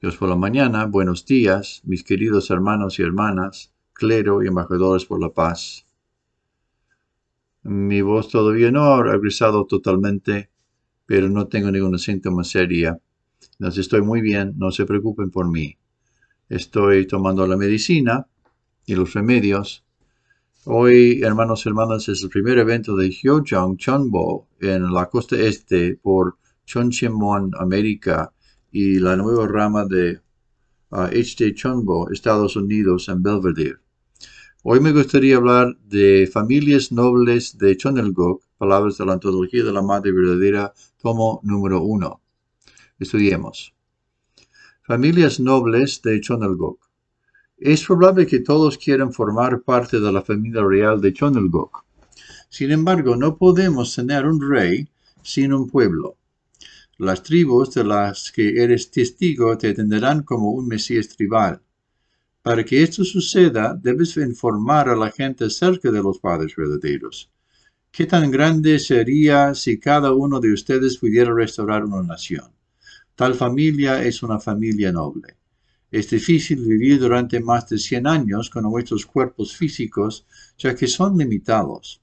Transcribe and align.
Dios 0.00 0.16
por 0.16 0.28
la 0.28 0.36
mañana, 0.36 0.86
buenos 0.86 1.26
días, 1.26 1.82
mis 1.84 2.04
queridos 2.04 2.50
hermanos 2.50 3.00
y 3.00 3.02
hermanas, 3.02 3.72
clero 3.92 4.44
y 4.44 4.46
embajadores 4.46 5.04
por 5.04 5.20
la 5.20 5.30
paz. 5.30 5.86
Mi 7.64 8.00
voz 8.00 8.28
todavía 8.28 8.70
no 8.70 8.84
ha 8.94 9.02
regresado 9.02 9.66
totalmente, 9.66 10.50
pero 11.04 11.28
no 11.28 11.48
tengo 11.48 11.72
ninguna 11.72 11.98
síntoma 11.98 12.44
seria. 12.44 13.00
Entonces 13.58 13.80
estoy 13.80 14.02
muy 14.02 14.20
bien, 14.20 14.54
no 14.56 14.70
se 14.70 14.86
preocupen 14.86 15.32
por 15.32 15.50
mí. 15.50 15.76
Estoy 16.48 17.08
tomando 17.08 17.44
la 17.48 17.56
medicina 17.56 18.24
y 18.86 18.94
los 18.94 19.14
remedios. 19.14 19.84
Hoy, 20.66 21.22
hermanos 21.24 21.66
y 21.66 21.70
hermanas, 21.70 22.08
es 22.08 22.22
el 22.22 22.28
primer 22.28 22.58
evento 22.58 22.94
de 22.94 23.10
Hyojong 23.10 23.76
Chonbo 23.76 24.46
en 24.60 24.92
la 24.92 25.06
costa 25.06 25.34
este 25.34 25.96
por 25.96 26.36
Chonchimon, 26.66 27.50
América, 27.58 28.32
y 28.70 28.98
la 28.98 29.16
nueva 29.16 29.46
rama 29.46 29.84
de 29.84 30.20
uh, 30.90 31.54
Chonbo, 31.54 32.10
Estados 32.10 32.56
Unidos, 32.56 33.08
en 33.08 33.22
Belvedere. 33.22 33.78
Hoy 34.62 34.80
me 34.80 34.92
gustaría 34.92 35.36
hablar 35.36 35.78
de 35.86 36.28
familias 36.30 36.92
nobles 36.92 37.56
de 37.56 37.76
Chonelgok, 37.76 38.42
palabras 38.58 38.98
de 38.98 39.06
la 39.06 39.14
antología 39.14 39.64
de 39.64 39.72
la 39.72 39.82
Madre 39.82 40.12
Verdadera, 40.12 40.74
tomo 41.00 41.40
número 41.42 41.82
uno. 41.82 42.20
Estudiemos. 42.98 43.74
Familias 44.82 45.40
nobles 45.40 46.02
de 46.02 46.20
Chonelgok. 46.20 46.80
Es 47.56 47.84
probable 47.84 48.26
que 48.26 48.40
todos 48.40 48.76
quieran 48.76 49.12
formar 49.12 49.62
parte 49.62 50.00
de 50.00 50.12
la 50.12 50.22
familia 50.22 50.62
real 50.62 51.00
de 51.00 51.12
Chonelgok. 51.12 51.84
Sin 52.50 52.70
embargo, 52.70 53.16
no 53.16 53.36
podemos 53.36 53.94
tener 53.94 54.26
un 54.26 54.40
rey 54.40 54.88
sin 55.22 55.52
un 55.52 55.68
pueblo. 55.68 56.17
Las 57.00 57.22
tribus 57.22 57.74
de 57.74 57.84
las 57.84 58.32
que 58.32 58.60
eres 58.60 58.90
testigo 58.90 59.56
te 59.56 59.70
atenderán 59.70 60.24
como 60.24 60.50
un 60.50 60.66
Mesías 60.66 61.06
tribal. 61.08 61.62
Para 62.42 62.64
que 62.64 62.82
esto 62.82 63.04
suceda, 63.04 63.78
debes 63.80 64.16
informar 64.16 64.88
a 64.88 64.96
la 64.96 65.12
gente 65.12 65.44
acerca 65.44 65.92
de 65.92 66.02
los 66.02 66.18
padres 66.18 66.56
verdaderos. 66.56 67.30
¿Qué 67.92 68.04
tan 68.06 68.32
grande 68.32 68.80
sería 68.80 69.54
si 69.54 69.78
cada 69.78 70.12
uno 70.12 70.40
de 70.40 70.52
ustedes 70.52 70.98
pudiera 70.98 71.32
restaurar 71.32 71.84
una 71.84 72.02
nación? 72.02 72.50
Tal 73.14 73.34
familia 73.36 74.02
es 74.02 74.24
una 74.24 74.40
familia 74.40 74.90
noble. 74.90 75.36
Es 75.92 76.10
difícil 76.10 76.66
vivir 76.66 76.98
durante 76.98 77.38
más 77.38 77.68
de 77.68 77.78
100 77.78 78.08
años 78.08 78.50
con 78.50 78.64
nuestros 78.64 79.06
cuerpos 79.06 79.56
físicos, 79.56 80.26
ya 80.58 80.74
que 80.74 80.88
son 80.88 81.16
limitados. 81.16 82.02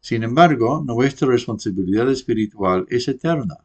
Sin 0.00 0.22
embargo, 0.22 0.84
nuestra 0.86 1.28
responsabilidad 1.28 2.10
espiritual 2.10 2.84
es 2.90 3.08
eterna. 3.08 3.56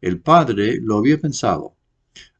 El 0.00 0.20
padre 0.20 0.80
lo 0.80 0.96
había 0.96 1.20
pensado. 1.20 1.74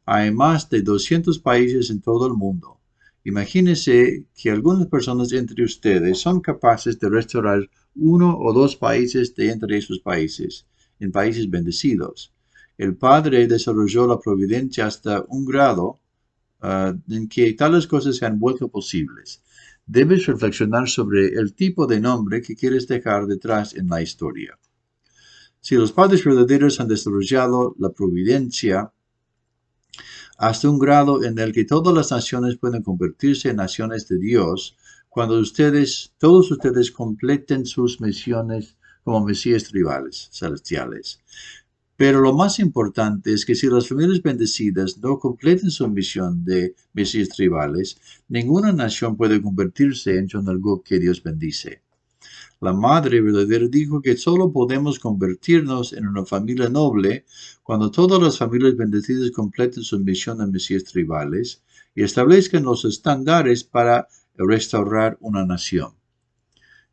Hay 0.06 0.32
más 0.32 0.70
de 0.70 0.82
200 0.82 1.38
países 1.40 1.90
en 1.90 2.00
todo 2.00 2.26
el 2.26 2.32
mundo. 2.32 2.80
Imagínese 3.24 4.24
que 4.34 4.50
algunas 4.50 4.86
personas 4.86 5.30
entre 5.32 5.62
ustedes 5.62 6.18
son 6.18 6.40
capaces 6.40 6.98
de 6.98 7.10
restaurar 7.10 7.68
uno 7.94 8.38
o 8.38 8.52
dos 8.54 8.76
países 8.76 9.34
de 9.34 9.50
entre 9.50 9.76
esos 9.76 10.00
países, 10.00 10.66
en 11.00 11.12
países 11.12 11.50
bendecidos. 11.50 12.32
El 12.78 12.96
Padre 12.96 13.46
desarrolló 13.46 14.06
la 14.06 14.18
providencia 14.18 14.86
hasta 14.86 15.22
un 15.28 15.44
grado 15.44 16.00
ah, 16.62 16.94
en 17.10 17.28
que 17.28 17.52
tales 17.52 17.86
cosas 17.86 18.16
se 18.16 18.24
han 18.24 18.40
vuelto 18.40 18.68
posibles. 18.68 19.42
Debes 19.84 20.24
reflexionar 20.24 20.88
sobre 20.88 21.26
el 21.26 21.52
tipo 21.52 21.86
de 21.86 22.00
nombre 22.00 22.40
que 22.40 22.56
quieres 22.56 22.88
dejar 22.88 23.26
detrás 23.26 23.74
en 23.74 23.88
la 23.88 24.00
historia. 24.00 24.58
Si 25.60 25.74
los 25.74 25.92
padres 25.92 26.24
verdaderos 26.24 26.80
han 26.80 26.88
desarrollado 26.88 27.74
la 27.78 27.90
providencia 27.90 28.92
hasta 30.38 30.70
un 30.70 30.78
grado 30.78 31.22
en 31.22 31.38
el 31.38 31.52
que 31.52 31.64
todas 31.64 31.94
las 31.94 32.10
naciones 32.10 32.56
pueden 32.56 32.82
convertirse 32.82 33.50
en 33.50 33.56
naciones 33.56 34.08
de 34.08 34.18
Dios, 34.18 34.76
cuando 35.10 35.38
ustedes, 35.38 36.14
todos 36.18 36.50
ustedes 36.50 36.90
completen 36.90 37.66
sus 37.66 38.00
misiones 38.00 38.76
como 39.04 39.24
mesías 39.24 39.64
tribales 39.64 40.30
celestiales. 40.32 41.20
Pero 41.96 42.22
lo 42.22 42.32
más 42.32 42.58
importante 42.58 43.34
es 43.34 43.44
que 43.44 43.54
si 43.54 43.66
las 43.66 43.88
familias 43.88 44.22
bendecidas 44.22 44.96
no 44.96 45.18
completen 45.18 45.70
su 45.70 45.86
misión 45.88 46.42
de 46.42 46.74
mesías 46.94 47.28
tribales, 47.28 47.98
ninguna 48.28 48.72
nación 48.72 49.18
puede 49.18 49.42
convertirse 49.42 50.16
en 50.16 50.28
algo 50.48 50.82
que 50.82 50.98
Dios 50.98 51.22
bendice. 51.22 51.82
La 52.60 52.74
Madre 52.74 53.22
verdadera 53.22 53.66
dijo 53.68 54.02
que 54.02 54.18
solo 54.18 54.52
podemos 54.52 54.98
convertirnos 54.98 55.94
en 55.94 56.06
una 56.06 56.26
familia 56.26 56.68
noble 56.68 57.24
cuando 57.62 57.90
todas 57.90 58.20
las 58.20 58.36
familias 58.36 58.76
bendecidas 58.76 59.30
completen 59.30 59.82
su 59.82 59.98
misión 59.98 60.42
en 60.42 60.50
Mesías 60.50 60.84
tribales 60.84 61.62
y 61.94 62.02
establezcan 62.02 62.64
los 62.64 62.84
estándares 62.84 63.64
para 63.64 64.08
restaurar 64.36 65.16
una 65.20 65.46
nación. 65.46 65.92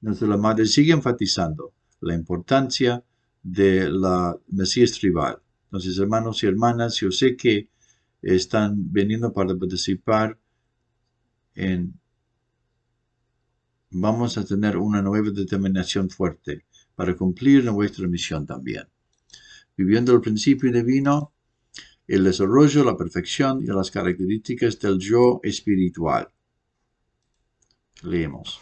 Entonces 0.01 0.29
la 0.29 0.37
Madre 0.37 0.65
sigue 0.67 0.93
enfatizando 0.93 1.73
la 1.99 2.13
importancia 2.13 3.03
de 3.43 3.89
la 3.89 4.37
Mesías 4.47 4.93
tribal. 4.93 5.39
Entonces, 5.65 5.97
hermanos 5.97 6.43
y 6.43 6.47
hermanas, 6.47 6.95
yo 6.95 7.11
sé 7.11 7.35
que 7.35 7.69
están 8.21 8.91
veniendo 8.91 9.33
para 9.33 9.55
participar 9.55 10.37
en 11.55 11.99
vamos 13.91 14.37
a 14.37 14.45
tener 14.45 14.77
una 14.77 15.01
nueva 15.01 15.29
determinación 15.31 16.09
fuerte 16.09 16.65
para 16.95 17.15
cumplir 17.15 17.63
nuestra 17.65 18.07
misión 18.07 18.45
también. 18.45 18.83
Viviendo 19.75 20.13
el 20.13 20.21
principio 20.21 20.71
divino, 20.71 21.33
el 22.07 22.23
desarrollo, 22.23 22.83
la 22.83 22.97
perfección 22.97 23.61
y 23.61 23.67
las 23.67 23.91
características 23.91 24.79
del 24.79 24.97
yo 24.99 25.39
espiritual. 25.43 26.29
Leemos. 28.03 28.59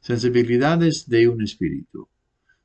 Sensibilidades 0.00 1.08
de 1.08 1.28
un 1.28 1.42
espíritu. 1.42 2.08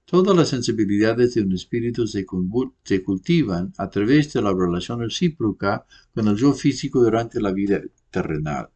Todas 0.06 0.36
las 0.36 0.50
sensibilidades 0.50 1.34
de 1.34 1.42
un 1.42 1.54
espíritu 1.54 2.06
se, 2.08 2.26
cultivan 2.26 3.74
a 3.78 3.90
través 3.90 4.34
de 4.34 4.42
la 4.42 4.54
relación 4.54 5.00
recíproca 5.00 5.86
con 6.14 6.28
el 6.28 6.36
yo 6.36 6.54
físico 6.54 7.02
durante 7.02 7.42
la 7.42 7.52
vida 7.52 7.82
terrenal. 8.14 8.70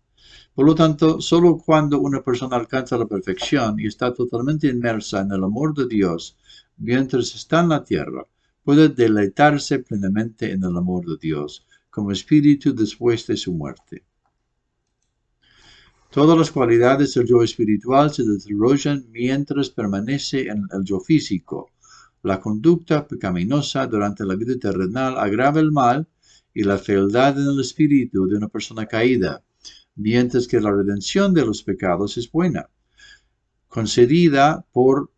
Por 0.53 0.65
lo 0.65 0.73
tanto, 0.75 1.21
solo 1.21 1.57
cuando 1.57 1.99
una 1.99 2.21
persona 2.21 2.57
alcanza 2.57 2.97
la 2.97 3.05
perfección 3.05 3.79
y 3.79 3.85
está 3.85 4.13
totalmente 4.13 4.67
inmersa 4.67 5.21
en 5.21 5.31
el 5.31 5.43
amor 5.43 5.73
de 5.75 5.87
Dios 5.87 6.35
mientras 6.77 7.35
está 7.35 7.61
en 7.61 7.69
la 7.69 7.83
tierra, 7.83 8.25
puede 8.63 8.89
deleitarse 8.89 9.79
plenamente 9.79 10.51
en 10.51 10.63
el 10.63 10.75
amor 10.75 11.05
de 11.05 11.17
Dios 11.21 11.65
como 11.89 12.11
espíritu 12.11 12.73
después 12.73 13.27
de 13.27 13.37
su 13.37 13.53
muerte. 13.53 14.03
Todas 16.09 16.37
las 16.37 16.51
cualidades 16.51 17.13
del 17.13 17.27
yo 17.27 17.43
espiritual 17.43 18.11
se 18.11 18.23
desarrollan 18.23 19.05
mientras 19.11 19.69
permanece 19.69 20.47
en 20.47 20.67
el 20.71 20.83
yo 20.83 20.99
físico. 20.99 21.69
La 22.23 22.39
conducta 22.39 23.07
pecaminosa 23.07 23.85
durante 23.85 24.25
la 24.25 24.35
vida 24.35 24.57
terrenal 24.59 25.17
agrava 25.19 25.59
el 25.59 25.71
mal 25.71 26.07
y 26.57 26.63
la 26.63 26.79
fealdad 26.79 27.39
en 27.39 27.49
el 27.49 27.59
espíritu 27.59 28.25
de 28.25 28.35
una 28.35 28.47
persona 28.47 28.87
caída, 28.87 29.43
mientras 29.95 30.47
que 30.47 30.59
la 30.59 30.71
redención 30.71 31.31
de 31.31 31.45
los 31.45 31.61
pecados 31.61 32.17
es 32.17 32.31
buena, 32.31 32.67
concedida 33.67 34.65
por 34.71 35.11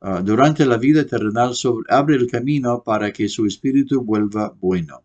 ah, 0.00 0.22
durante 0.22 0.64
la 0.64 0.76
vida 0.76 1.04
terrenal 1.04 1.52
abre 1.88 2.14
el 2.14 2.30
camino 2.30 2.84
para 2.84 3.12
que 3.12 3.28
su 3.28 3.44
espíritu 3.44 4.04
vuelva 4.04 4.54
bueno. 4.60 5.02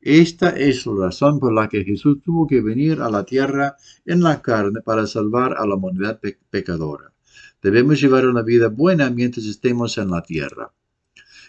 Esta 0.00 0.48
es 0.48 0.86
la 0.86 1.08
razón 1.08 1.40
por 1.40 1.52
la 1.52 1.68
que 1.68 1.84
Jesús 1.84 2.22
tuvo 2.22 2.46
que 2.46 2.62
venir 2.62 3.02
a 3.02 3.10
la 3.10 3.26
tierra 3.26 3.76
en 4.06 4.22
la 4.22 4.40
carne 4.40 4.80
para 4.80 5.06
salvar 5.06 5.58
a 5.58 5.66
la 5.66 5.74
humanidad 5.74 6.18
pecadora. 6.48 7.12
Debemos 7.60 8.00
llevar 8.00 8.26
una 8.26 8.40
vida 8.40 8.68
buena 8.68 9.10
mientras 9.10 9.44
estemos 9.44 9.98
en 9.98 10.08
la 10.08 10.22
tierra. 10.22 10.72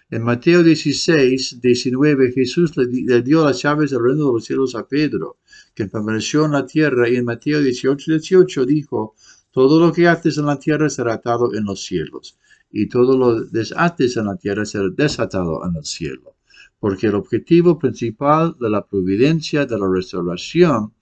En 0.09 0.23
Mateo 0.23 0.63
16, 0.63 1.59
19, 1.61 2.31
Jesús 2.31 2.77
le, 2.77 3.21
dio 3.21 3.43
las 3.43 3.61
llaves 3.61 3.91
del 3.91 4.03
reino 4.03 4.27
de 4.27 4.33
los 4.33 4.45
cielos 4.45 4.75
a 4.75 4.87
Pedro, 4.87 5.37
que 5.75 5.87
permaneció 5.87 6.45
en 6.45 6.53
la 6.53 6.65
tierra, 6.65 7.09
y 7.09 7.15
en 7.17 7.25
Mateo 7.25 7.61
18, 7.61 8.11
18 8.11 8.65
dijo, 8.65 9.15
todo 9.51 9.79
lo 9.79 9.91
que 9.91 10.07
haces 10.07 10.37
en 10.37 10.45
la 10.45 10.59
tierra 10.59 10.89
será 10.89 11.15
atado 11.15 11.53
en 11.53 11.65
los 11.65 11.83
cielos, 11.83 12.37
y 12.71 12.87
todo 12.87 13.17
lo 13.17 13.41
desates 13.45 14.15
en 14.17 14.25
la 14.25 14.37
tierra 14.37 14.65
será 14.65 14.89
desatado 14.89 15.65
en 15.65 15.75
el 15.75 15.85
cielo 15.85 16.37
porque 16.79 17.07
el 17.07 17.15
objetivo 17.15 17.79
principal 17.79 18.55
de 18.59 18.69
la 18.69 18.85
providencia 18.85 19.65
de 19.65 19.79
la 19.79 19.89
restauración 19.89 20.93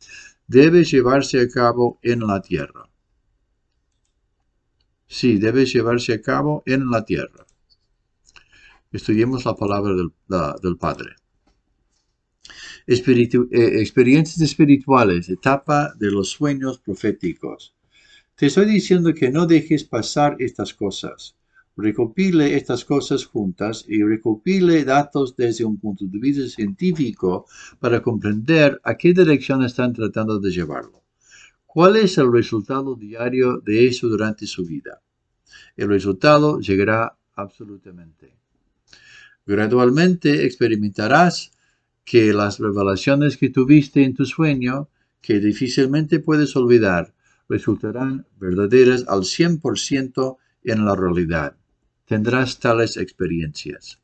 debe 0.47 0.83
llevarse 0.83 1.41
a 1.41 1.49
cabo 1.49 1.99
en 2.01 2.21
la 2.21 2.41
tierra. 2.41 2.89
Sí, 5.07 5.37
debe 5.37 5.65
llevarse 5.65 6.13
a 6.13 6.21
cabo 6.21 6.63
en 6.65 6.89
la 6.89 7.03
tierra. 7.03 7.44
Estudiemos 8.95 9.43
la 9.43 9.53
palabra 9.57 9.93
del, 9.93 10.77
Padre. 10.77 11.15
Eh, 12.87 13.81
experiencias 13.81 14.39
espirituales, 14.39 15.27
etapa 15.27 15.93
de 15.99 16.11
los 16.11 16.29
sueños 16.29 16.79
proféticos. 16.79 17.75
Te 18.35 18.45
estoy 18.45 18.67
diciendo 18.67 19.13
que 19.13 19.31
no 19.31 19.47
dejes 19.47 19.83
pasar 19.83 20.37
estas 20.39 20.73
cosas. 20.73 21.35
recopile 21.75 22.55
estas 22.55 22.85
cosas 22.85 23.25
juntas 23.25 23.83
y 23.85 24.01
recopile 24.01 24.85
datos 24.85 25.35
desde 25.35 25.65
un 25.65 25.77
punto 25.77 26.05
de 26.05 26.17
vista 26.17 26.47
científico 26.47 27.47
para 27.81 28.01
comprender 28.01 28.79
a 28.81 28.95
qué 28.95 29.11
dirección 29.11 29.61
están 29.61 29.91
tratando 29.91 30.39
de 30.39 30.51
llevarlo. 30.51 31.03
¿Cuál 31.65 31.97
es 31.97 32.17
el 32.17 32.31
resultado 32.31 32.95
diario 32.95 33.57
de 33.57 33.87
eso 33.87 34.07
durante 34.07 34.47
su 34.47 34.65
vida? 34.65 35.01
El 35.75 35.89
resultado 35.89 36.61
llegará 36.61 37.17
absolutamente. 37.35 38.44
Gradualmente 39.45 40.45
experimentarás 40.45 41.51
que 42.03 42.33
las 42.33 42.59
revelaciones 42.59 43.37
que 43.37 43.49
tuviste 43.49 44.03
en 44.03 44.13
tu 44.13 44.25
sueño, 44.25 44.89
que 45.21 45.39
difícilmente 45.39 46.19
puedes 46.19 46.55
olvidar, 46.55 47.13
resultarán 47.49 48.25
verdaderas 48.39 49.05
al 49.07 49.21
100% 49.21 50.37
en 50.63 50.85
la 50.85 50.95
realidad. 50.95 51.57
Tendrás 52.05 52.59
tales 52.59 52.97
experiencias. 52.97 53.99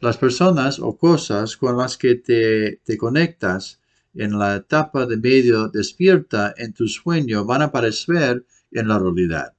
Las 0.00 0.18
personas 0.18 0.80
o 0.80 0.96
cosas 0.96 1.56
con 1.56 1.76
las 1.78 1.96
que 1.96 2.16
te, 2.16 2.98
conectas 2.98 3.80
en 4.14 4.38
la 4.38 4.56
etapa 4.56 5.06
de 5.06 5.16
medio 5.16 5.68
despierta 5.68 6.52
en 6.56 6.72
tu 6.72 6.88
sueño 6.88 7.44
van 7.44 7.62
a 7.62 7.66
aparecer 7.66 8.44
en 8.72 8.88
la 8.88 8.98
realidad. 8.98 9.54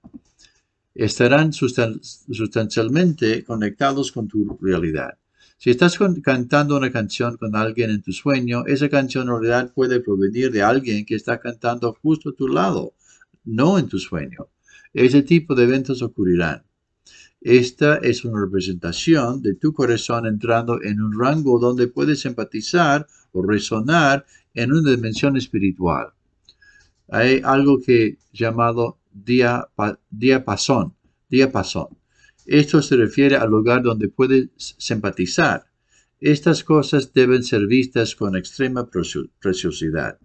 Estarán 0.95 1.53
sustancialmente 1.53 3.43
conectados 3.43 4.11
con 4.11 4.27
tu 4.27 4.57
realidad. 4.61 5.17
Si 5.57 5.69
estás 5.69 5.97
cantando 6.21 6.75
una 6.77 6.91
canción 6.91 7.37
con 7.37 7.55
alguien 7.55 7.89
en 7.89 8.01
tu 8.01 8.11
sueño, 8.11 8.65
esa 8.65 8.89
canción 8.89 9.23
en 9.23 9.41
realidad 9.41 9.71
puede 9.73 10.01
provenir 10.01 10.51
de 10.51 10.61
alguien 10.61 11.05
que 11.05 11.15
está 11.15 11.39
cantando 11.39 11.97
justo 12.01 12.29
a 12.29 12.33
tu 12.33 12.47
lado, 12.47 12.93
no 13.45 13.79
en 13.79 13.87
tu 13.87 13.97
sueño. 13.97 14.49
Ese 14.93 15.21
tipo 15.23 15.55
de 15.55 15.63
eventos 15.63 16.01
ocurrirán. 16.01 16.63
Esta 17.41 17.97
es 17.97 18.23
una 18.23 18.41
representación 18.41 19.41
de 19.41 19.55
tu 19.55 19.73
corazón 19.73 20.27
entrando 20.27 20.81
en 20.81 21.01
un 21.01 21.17
rango 21.19 21.59
donde 21.59 21.87
puedes 21.87 22.25
empatizar 22.25 23.07
o 23.31 23.41
resonar 23.41 24.25
en 24.53 24.71
una 24.71 24.91
dimensión 24.91 25.35
espiritual. 25.37 26.07
Hay 27.09 27.41
algo 27.43 27.81
que 27.81 28.17
llamado 28.31 28.97
diapasón, 29.13 30.95
diapasón. 31.29 31.97
Esto 32.45 32.81
se 32.81 32.97
refiere 32.97 33.35
al 33.37 33.49
lugar 33.49 33.81
donde 33.83 34.09
puedes 34.09 34.49
simpatizar. 34.57 35.65
Estas 36.19 36.63
cosas 36.63 37.13
deben 37.13 37.43
ser 37.43 37.67
vistas 37.67 38.15
con 38.15 38.35
extrema 38.35 38.89
preciosidad. 39.39 40.19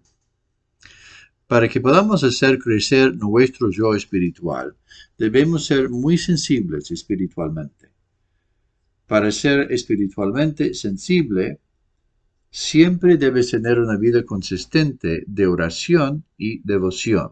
Para 1.47 1.67
que 1.67 1.81
podamos 1.81 2.23
hacer 2.23 2.59
crecer 2.59 3.15
nuestro 3.15 3.71
yo 3.71 3.95
espiritual, 3.95 4.75
debemos 5.17 5.65
ser 5.65 5.89
muy 5.89 6.17
sensibles 6.17 6.91
espiritualmente. 6.91 7.89
Para 9.07 9.31
ser 9.31 9.71
espiritualmente 9.71 10.75
sensible, 10.75 11.59
siempre 12.51 13.17
debes 13.17 13.49
tener 13.49 13.79
una 13.79 13.97
vida 13.97 14.23
consistente 14.23 15.23
de 15.25 15.47
oración 15.47 16.23
y 16.37 16.61
devoción. 16.63 17.31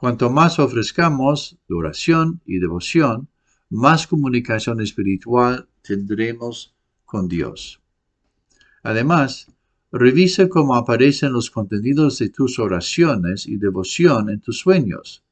Cuanto 0.00 0.30
más 0.30 0.58
ofrezcamos 0.58 1.58
de 1.68 1.74
oración 1.74 2.40
y 2.46 2.58
devoción, 2.58 3.28
más 3.68 4.06
comunicación 4.06 4.80
espiritual 4.80 5.68
tendremos 5.82 6.74
con 7.04 7.28
Dios. 7.28 7.82
Además, 8.82 9.48
revisa 9.92 10.48
cómo 10.48 10.74
aparecen 10.74 11.34
los 11.34 11.50
contenidos 11.50 12.18
de 12.18 12.30
tus 12.30 12.58
oraciones 12.58 13.46
y 13.46 13.58
devoción 13.58 14.30
en 14.30 14.40
tus 14.40 14.60
sueños. 14.60 15.22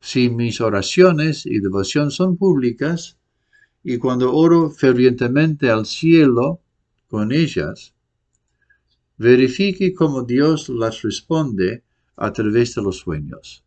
Si 0.00 0.30
mis 0.30 0.60
oraciones 0.60 1.46
y 1.46 1.58
devoción 1.58 2.12
son 2.12 2.36
públicas, 2.36 3.18
y 3.82 3.98
cuando 3.98 4.32
oro 4.36 4.70
fervientemente 4.70 5.68
al 5.68 5.86
cielo 5.86 6.60
con 7.08 7.32
ellas, 7.32 7.92
verifique 9.16 9.94
cómo 9.94 10.22
Dios 10.22 10.68
las 10.68 11.02
responde 11.02 11.82
a 12.16 12.32
través 12.32 12.74
de 12.74 12.82
los 12.82 12.98
sueños. 12.98 13.64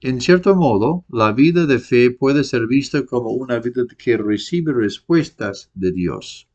En 0.00 0.20
cierto 0.20 0.54
modo, 0.54 1.04
la 1.08 1.32
vida 1.32 1.66
de 1.66 1.80
fe 1.80 2.10
puede 2.10 2.44
ser 2.44 2.66
vista 2.66 3.04
como 3.04 3.30
una 3.30 3.58
vida 3.58 3.82
que 3.96 4.16
recibe 4.16 4.72
respuestas 4.72 5.70
de 5.74 5.90
Dios. 5.90 6.48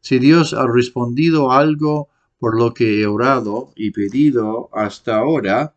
Si 0.00 0.18
Dios 0.18 0.52
ha 0.52 0.66
respondido 0.66 1.50
algo 1.50 2.10
por 2.38 2.58
lo 2.58 2.74
que 2.74 3.00
he 3.00 3.06
orado 3.06 3.72
y 3.74 3.90
pedido 3.90 4.68
hasta 4.72 5.16
ahora, 5.16 5.74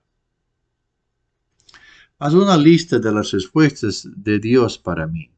haz 2.19 2.33
una 2.33 2.57
lista 2.57 2.99
de 2.99 3.13
las 3.13 3.31
respuestas 3.31 4.07
de 4.13 4.39
Dios 4.39 4.77
para 4.77 5.07
mí. 5.07 5.31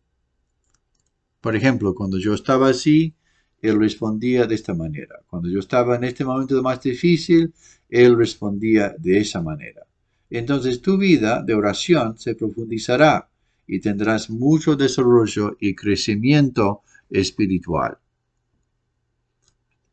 Por 1.39 1.55
ejemplo, 1.55 1.93
cuando 1.93 2.17
yo 2.17 2.33
estaba 2.33 2.69
así, 2.69 3.13
Él 3.61 3.79
respondía 3.79 4.47
de 4.47 4.55
esta 4.55 4.73
manera. 4.73 5.19
Cuando 5.29 5.49
yo 5.49 5.59
estaba 5.59 5.95
en 5.95 6.03
este 6.03 6.25
momento 6.25 6.61
más 6.63 6.81
difícil, 6.81 7.53
él 7.89 8.17
respondía 8.17 8.95
de 8.97 9.19
esa 9.19 9.41
manera. 9.41 9.85
Entonces 10.29 10.81
tu 10.81 10.97
vida 10.97 11.43
de 11.43 11.53
oración 11.53 12.17
se 12.17 12.35
profundizará 12.35 13.29
y 13.67 13.79
tendrás 13.79 14.29
mucho 14.29 14.75
desarrollo 14.75 15.57
y 15.59 15.75
crecimiento 15.75 16.81
espiritual. 17.09 17.97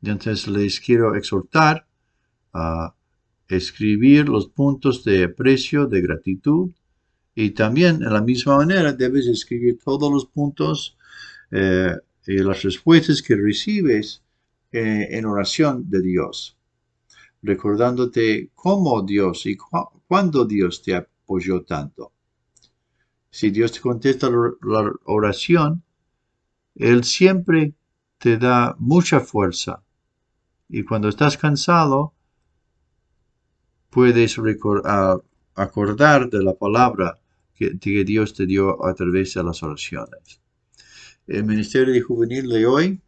Entonces 0.03 0.47
les 0.47 0.81
quiero 0.81 1.17
exhortar 1.17 1.87
a 2.53 2.95
escribir 3.49 4.29
los 4.29 4.49
puntos 4.49 5.05
de 5.05 5.25
aprecio, 5.25 5.87
de 5.87 6.01
gratitud, 6.01 6.71
y 7.35 7.51
también 7.51 8.03
en 8.03 8.13
la 8.13 8.21
misma 8.21 8.57
manera 8.57 8.93
debes 8.93 9.27
escribir 9.27 9.79
todos 9.85 10.13
los 10.13 10.27
puntos 10.27 10.97
eh, 11.51 11.95
las 12.35 12.63
respuestas 12.63 13.23
que 13.23 13.37
recibes 13.37 14.23
eh, 14.73 15.09
en 15.11 15.25
oración 15.25 15.89
de 15.89 16.03
Dios 16.03 16.59
recordándote 17.43 18.51
cómo 18.55 19.03
Dios 19.03 19.47
y 19.47 19.57
cuándo 19.57 20.45
Dios 20.45 20.83
te 20.83 20.95
apoyó 20.95 21.63
tanto. 21.63 22.13
Si 23.31 23.51
Dios 23.51 23.73
te 23.73 23.81
contesta 23.81 24.31
la 24.31 24.93
oración, 25.05 25.83
Él 26.75 27.05
siempre 27.05 27.75
te 28.19 28.39
da 28.39 28.75
mucha 28.79 29.21
fuerza. 29.21 29.83
Y 30.69 30.83
cuando 30.83 31.09
estás 31.09 31.37
cansado, 31.37 32.15
puedes 33.91 34.37
acordar 35.55 36.31
de 36.31 36.43
la 36.43 36.55
palabra 36.55 37.19
que, 37.55 37.79
que 37.79 38.05
Dios 38.05 38.35
te 38.35 38.47
dio 38.47 38.85
a 38.85 38.95
través 38.95 39.35
de 39.35 39.45
las 39.45 39.63
oraciones. 39.63 40.41
El 41.29 41.45
Ministerio 41.45 41.93
de 41.93 42.01
Juvenil 42.01 42.49
de 42.49 42.65
hoy, 42.65 43.03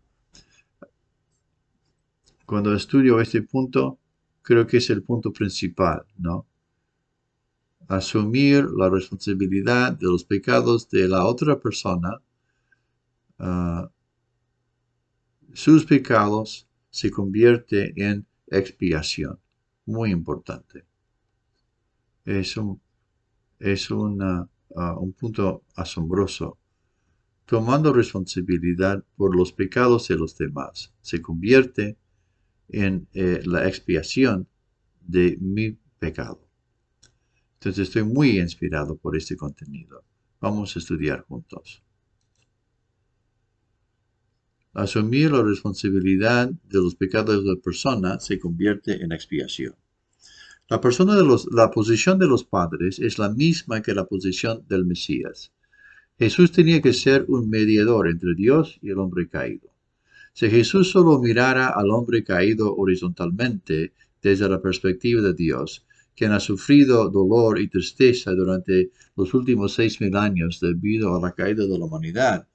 cuando 2.45 2.75
estudio 2.75 3.19
este 3.19 3.41
punto, 3.41 3.99
creo 4.43 4.67
que 4.67 4.77
es 4.77 4.91
el 4.91 5.03
punto 5.03 5.33
principal, 5.33 6.05
¿no? 6.19 6.47
Asumir 7.89 8.67
la 8.77 8.91
responsabilidad 8.91 9.93
de 9.93 10.07
los 10.07 10.25
pecados 10.25 10.91
de 10.91 11.09
la 11.09 11.25
otra 11.25 11.59
persona, 11.59 12.21
ah, 13.39 13.91
sus 15.55 15.87
pecados 15.87 16.69
se 16.91 17.11
convierte 17.11 17.95
en 17.97 18.27
expiación. 18.49 19.41
Muy 19.87 20.11
importante. 20.11 20.85
Es 22.27 22.55
un, 22.59 22.83
es 23.59 23.89
ah, 23.91 24.97
un 24.99 25.13
punto 25.15 25.63
asombroso. 25.75 26.60
Tomando 27.51 27.93
responsabilidad 27.93 29.05
por 29.17 29.35
los 29.35 29.53
pecados 29.53 30.07
de 30.07 30.15
los 30.15 30.39
demás, 30.39 30.95
se 31.01 31.21
convierte 31.21 31.99
en 32.69 33.09
eh, 33.13 33.43
la 33.45 33.67
expiación 33.67 34.47
de 35.01 35.37
mi 35.41 35.77
pecado. 35.99 36.47
Entonces 37.55 37.89
estoy 37.89 38.05
muy 38.05 38.39
inspirado 38.39 38.97
por 38.97 39.17
este 39.17 39.37
contenido. 39.37 40.05
Vamos 40.41 40.77
a 40.77 40.79
estudiar 40.79 41.25
juntos. 41.25 41.83
Asumir 44.73 45.33
la 45.33 45.43
responsabilidad 45.43 46.51
de 46.51 46.79
los 46.79 46.95
pecados 46.95 47.43
de 47.43 47.51
la 47.51 47.61
persona 47.61 48.21
se 48.21 48.39
convierte 48.39 49.03
en 49.03 49.11
expiación. 49.11 49.75
La, 50.69 50.81
la 51.51 51.71
posición 51.73 52.17
de 52.21 52.29
los 52.29 52.45
padres 52.45 53.01
es 53.01 53.19
la 53.19 53.29
misma 53.29 53.83
que 53.83 53.93
la 53.93 54.07
posición 54.07 54.65
del 54.69 54.85
Mesías. 54.85 55.53
Jesús 56.21 56.53
tenía 56.53 56.83
que 56.83 56.93
ser 56.93 57.25
un 57.29 57.49
mediador 57.49 58.07
entre 58.07 58.35
Dios 58.35 58.79
y 58.83 58.91
el 58.91 58.99
hombre 58.99 59.27
caído. 59.27 59.71
Si 60.35 60.51
Jesús 60.51 60.91
solo 60.91 61.19
mirara 61.19 61.69
al 61.69 61.91
hombre 61.91 62.23
caído 62.23 62.77
horizontalmente 62.77 63.95
desde 64.21 64.47
la 64.47 64.61
perspectiva 64.61 65.23
de 65.23 65.33
Dios, 65.33 65.87
quien 66.15 66.33
ha 66.33 66.41
sufrido 66.41 67.09
dolor 67.09 67.59
y 67.59 67.69
tristeza 67.69 68.33
durante 68.33 68.91
los 69.17 69.33
últimos 69.33 69.73
seis 69.73 69.99
mil 70.03 70.15
años 70.15 70.61
debido 70.61 71.17
a 71.17 71.23
la 71.23 71.33
caída 71.33 71.65
de 71.65 71.79
la 71.79 71.87
humanidad, 71.87 72.47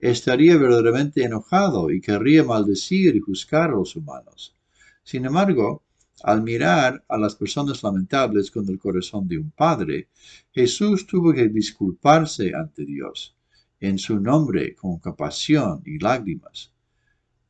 estaría 0.00 0.56
verdaderamente 0.56 1.22
enojado 1.22 1.92
y 1.92 2.00
querría 2.00 2.42
maldecir 2.42 3.14
y 3.14 3.20
juzgar 3.20 3.70
a 3.70 3.76
los 3.76 3.94
humanos. 3.94 4.56
Sin 5.04 5.24
embargo, 5.24 5.83
Al 6.26 6.42
mirar 6.42 7.04
a 7.06 7.18
las 7.18 7.34
personas 7.34 7.82
lamentables 7.82 8.50
con 8.50 8.66
el 8.70 8.78
corazón 8.78 9.28
de 9.28 9.36
un 9.36 9.50
padre, 9.50 10.08
Jesús 10.52 11.06
tuvo 11.06 11.34
que 11.34 11.48
disculparse 11.48 12.54
ante 12.54 12.86
Dios 12.86 13.36
en 13.78 13.98
su 13.98 14.18
nombre 14.18 14.74
con 14.74 14.98
compasión 15.00 15.82
y 15.84 15.98
lágrimas. 15.98 16.72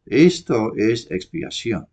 Esto 0.04 0.74
es 0.74 1.08
expiación. 1.08 1.86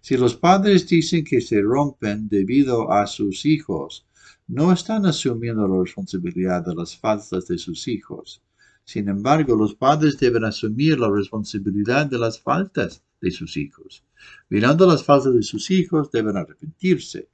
Si 0.00 0.16
los 0.16 0.36
padres 0.36 0.86
dicen 0.86 1.24
que 1.24 1.40
se 1.40 1.60
rompen 1.60 2.28
debido 2.28 2.92
a 2.92 3.08
sus 3.08 3.44
hijos, 3.44 4.06
no 4.46 4.70
están 4.72 5.06
asumiendo 5.06 5.66
la 5.66 5.82
responsabilidad 5.82 6.64
de 6.64 6.76
las 6.76 6.96
faltas 6.96 7.48
de 7.48 7.58
sus 7.58 7.88
hijos. 7.88 8.40
Sin 8.84 9.08
embargo, 9.08 9.56
los 9.56 9.74
padres 9.74 10.18
deben 10.18 10.44
asumir 10.44 10.98
la 10.98 11.10
responsabilidad 11.10 12.06
de 12.06 12.18
las 12.18 12.40
faltas 12.40 13.02
de 13.20 13.30
sus 13.30 13.56
hijos. 13.56 14.04
Mirando 14.50 14.86
las 14.86 15.02
faltas 15.02 15.34
de 15.34 15.42
sus 15.42 15.70
hijos, 15.70 16.10
deben 16.10 16.36
arrepentirse. 16.36 17.28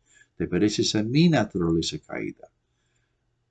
Pareces 0.48 0.94
a 0.94 1.02
mi 1.02 1.28
naturaleza 1.28 1.98
caída. 1.98 2.48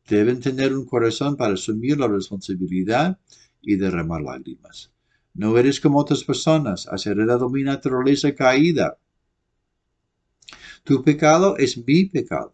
Deben 0.07 0.39
tener 0.39 0.73
un 0.73 0.85
corazón 0.85 1.35
para 1.35 1.53
asumir 1.53 1.99
la 1.99 2.07
responsabilidad 2.07 3.19
y 3.61 3.75
derramar 3.75 4.21
lágrimas. 4.21 4.91
No 5.33 5.57
eres 5.57 5.79
como 5.79 5.99
otras 5.99 6.23
personas, 6.23 6.87
has 6.87 7.05
heredado 7.05 7.49
mi 7.49 7.63
naturaleza 7.63 8.33
caída. 8.33 8.97
Tu 10.83 11.03
pecado 11.03 11.57
es 11.57 11.77
mi 11.77 12.05
pecado. 12.05 12.53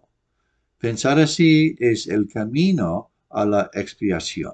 Pensar 0.79 1.19
así 1.19 1.75
es 1.79 2.07
el 2.07 2.27
camino 2.27 3.11
a 3.29 3.45
la 3.45 3.69
expiación. 3.73 4.53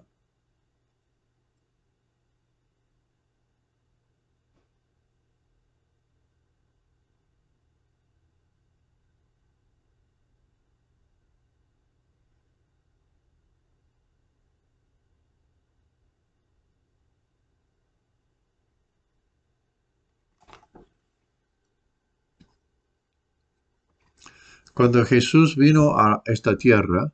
Cuando 24.81 25.05
Jesús 25.05 25.55
vino 25.57 25.95
a 25.95 26.23
esta 26.25 26.57
tierra, 26.57 27.13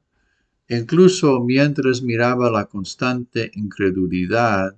incluso 0.69 1.43
mientras 1.43 2.01
miraba 2.01 2.49
la 2.49 2.67
constante 2.67 3.51
incredulidad, 3.55 4.77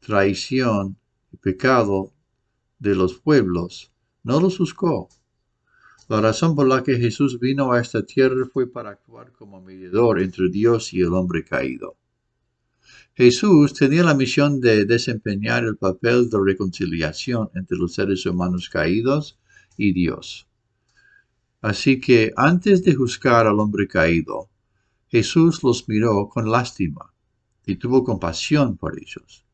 traición 0.00 0.96
y 1.30 1.36
pecado 1.36 2.12
de 2.80 2.96
los 2.96 3.14
pueblos, 3.20 3.92
no 4.24 4.40
los 4.40 4.58
buscó. 4.58 5.08
La 6.08 6.20
razón 6.20 6.56
por 6.56 6.66
la 6.66 6.82
que 6.82 6.96
Jesús 6.96 7.38
vino 7.38 7.70
a 7.70 7.80
esta 7.80 8.04
tierra 8.04 8.46
fue 8.52 8.66
para 8.66 8.90
actuar 8.90 9.30
como 9.30 9.60
mediador 9.60 10.20
entre 10.20 10.48
Dios 10.48 10.92
y 10.92 11.02
el 11.02 11.12
hombre 11.14 11.44
caído. 11.44 11.96
Jesús 13.14 13.74
tenía 13.74 14.02
la 14.02 14.14
misión 14.14 14.60
de 14.60 14.86
desempeñar 14.86 15.62
el 15.62 15.76
papel 15.76 16.28
de 16.30 16.38
reconciliación 16.44 17.48
entre 17.54 17.78
los 17.78 17.94
seres 17.94 18.26
humanos 18.26 18.68
caídos 18.68 19.38
y 19.76 19.92
Dios. 19.92 20.48
Así 21.70 21.98
que 21.98 22.30
antes 22.36 22.84
de 22.84 22.94
juzgar 22.94 23.46
al 23.46 23.58
hombre 23.58 23.88
caído, 23.88 24.50
Jesús 25.08 25.62
los 25.62 25.88
miró 25.88 26.28
con 26.28 26.50
lástima 26.50 27.14
y 27.64 27.76
tuvo 27.76 28.04
compasión 28.04 28.76
por 28.76 28.98
ellos. 28.98 29.46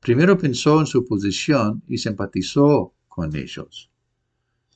Primero 0.00 0.36
pensó 0.36 0.80
en 0.80 0.86
su 0.86 1.06
posición 1.06 1.82
y 1.88 1.96
simpatizó 1.96 2.92
con 3.08 3.34
ellos. 3.34 3.90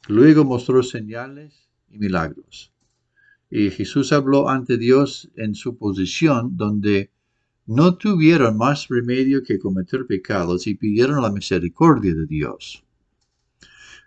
Luego 0.09 0.43
mostró 0.47 0.83
señales 0.83 1.69
y 1.91 1.99
milagros. 1.99 2.73
Y 3.51 3.69
Jesús 3.71 4.11
habló 4.15 4.49
ante 4.49 4.79
Dios 4.79 5.31
en 5.37 5.55
su 5.55 5.77
posición 5.77 6.57
donde 6.57 7.11
no 7.67 7.99
tuvieron 7.99 8.57
más 8.57 8.89
remedio 8.89 9.43
que 9.43 9.59
cometer 9.59 10.07
pecados 10.07 10.67
y 10.67 10.77
pidieron 10.77 11.21
la 11.21 11.31
misericordia 11.31 12.15
de 12.15 12.25
Dios. 12.25 12.84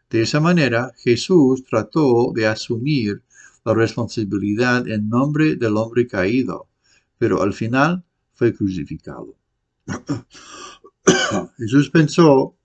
De 0.10 0.22
esa 0.22 0.40
manera, 0.40 0.94
Jesús 0.98 1.66
trató 1.66 2.32
de 2.34 2.48
asumir 2.48 3.24
la 3.66 3.74
responsabilidad 3.74 4.88
en 4.88 5.10
nombre 5.10 5.58
del 5.58 5.76
hombre 5.76 6.08
caído, 6.08 6.68
pero 7.18 7.42
al 7.42 7.54
final 7.54 8.06
fue 8.34 8.54
crucificado. 8.54 9.36
Jesús 11.58 11.90
pensó 11.90 12.56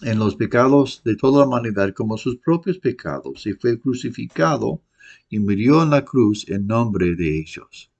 en 0.00 0.18
los 0.18 0.34
pecados 0.36 1.02
de 1.04 1.16
toda 1.16 1.40
la 1.40 1.48
humanidad 1.48 1.92
como 1.94 2.16
sus 2.16 2.36
propios 2.38 2.78
pecados 2.78 3.46
y 3.46 3.52
fue 3.52 3.78
crucificado 3.78 4.80
y 5.28 5.38
murió 5.38 5.82
en 5.82 5.90
la 5.90 6.04
cruz 6.04 6.48
en 6.48 6.66
nombre 6.66 7.14
de 7.14 7.40
ellos. 7.40 7.90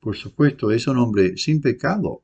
Por 0.00 0.16
supuesto, 0.16 0.70
es 0.70 0.86
un 0.86 0.98
hombre 0.98 1.36
sin 1.36 1.60
pecado, 1.60 2.22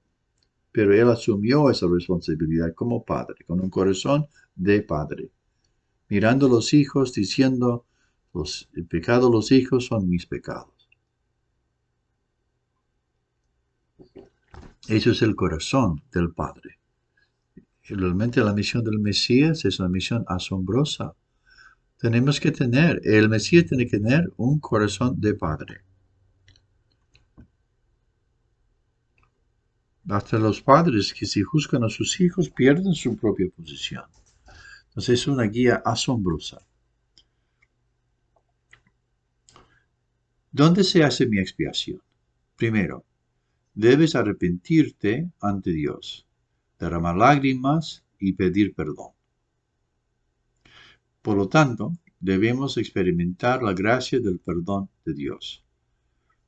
pero 0.73 0.93
él 0.93 1.09
asumió 1.09 1.71
esa 1.71 1.87
responsabilidad 1.87 2.75
como 2.75 3.05
padre, 3.05 3.45
con 3.47 3.61
un 3.61 3.71
corazón 3.71 4.27
de 4.55 4.83
padre, 4.83 5.31
mirando 6.09 6.49
los 6.49 6.73
hijos, 6.75 7.13
diciendo, 7.13 7.87
los, 8.33 8.69
el 8.75 8.87
pecado 8.87 9.29
de 9.29 9.37
los 9.37 9.53
hijos 9.53 9.87
son 9.87 10.09
mis 10.09 10.27
pecados. 10.27 10.75
Eso 14.89 15.13
es 15.13 15.23
el 15.23 15.35
corazón 15.35 16.03
del 16.13 16.33
Padre. 16.35 16.79
realmente 17.85 18.43
la 18.43 18.53
misión 18.53 18.85
del 18.85 18.99
Mesías 18.99 19.65
es 19.65 19.81
una 19.81 19.89
misión 19.89 20.25
asombrosa. 20.29 21.15
Tenemos 21.99 22.39
que 22.39 22.53
tener, 22.53 23.01
el 23.05 23.31
Mesías 23.31 23.65
tiene 23.67 23.87
que 23.87 23.99
tener 23.99 24.31
un 24.37 24.59
corazón 24.59 25.19
de 25.19 25.35
Padre. 25.35 25.81
Hasta 30.07 30.39
los 30.39 30.61
padres 30.61 31.15
que 31.15 31.25
si 31.25 31.43
juzgan 31.43 31.83
a 31.83 31.89
sus 31.89 32.21
hijos 32.21 32.51
pierden 32.51 32.93
su 32.93 33.17
propia 33.17 33.49
posición. 33.57 34.05
Entonces 34.95 35.23
es 35.23 35.27
una 35.27 35.43
guía 35.45 35.83
asombrosa. 35.85 36.65
¿Dónde 40.53 40.85
se 40.85 41.03
hace 41.03 41.27
mi 41.27 41.41
expiación? 41.41 42.01
Primero, 42.55 43.05
debes 43.75 44.15
arrepentirte 44.15 45.33
ante 45.41 45.73
Dios, 45.73 46.29
derramar 46.79 47.17
lágrimas 47.17 48.05
y 48.21 48.35
pedir 48.35 48.73
perdón. 48.73 49.11
Por 51.23 51.39
lo 51.39 51.49
tanto, 51.49 51.99
debemos 52.21 52.77
experimentar 52.77 53.65
la 53.65 53.73
gracia 53.73 54.21
del 54.21 54.39
perdón 54.39 54.91
de 55.05 55.15
Dios. 55.15 55.65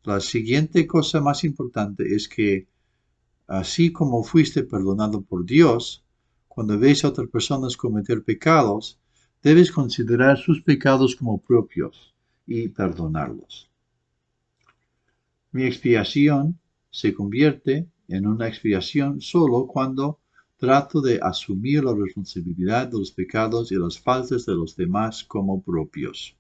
La 0.05 0.21
siguiente 0.21 0.87
cosa 0.87 1.21
más 1.21 1.43
importante 1.43 2.15
es 2.15 2.29
que 2.29 2.69
así 3.49 3.91
como 3.91 4.23
fuiste 4.23 4.63
perdonado 4.63 5.23
por 5.23 5.45
Dios, 5.45 6.06
cuando 6.57 6.79
ves 6.79 7.05
a 7.05 7.09
otras 7.09 7.29
personas 7.29 7.77
cometer 7.77 8.25
pecados, 8.25 8.99
debes 9.43 9.71
considerar 9.71 10.39
sus 10.39 10.63
pecados 10.63 11.15
como 11.15 11.37
propios 11.37 12.15
y 12.47 12.69
perdonarlos. 12.69 13.69
Mi 15.53 15.65
expiación 15.65 16.59
se 16.91 17.13
convierte 17.13 17.87
en 18.09 18.27
una 18.27 18.49
expiación 18.49 19.21
solo 19.21 19.67
cuando 19.67 20.19
trato 20.57 21.03
de 21.03 21.21
asumir 21.21 21.85
la 21.85 21.95
responsabilidad 21.95 22.89
de 22.89 23.01
los 23.01 23.11
pecados 23.11 23.71
y 23.71 23.75
las 23.75 24.01
faltas 24.01 24.47
de 24.47 24.55
los 24.55 24.75
demás 24.77 25.25
como 25.25 25.61
propios. 25.61 26.39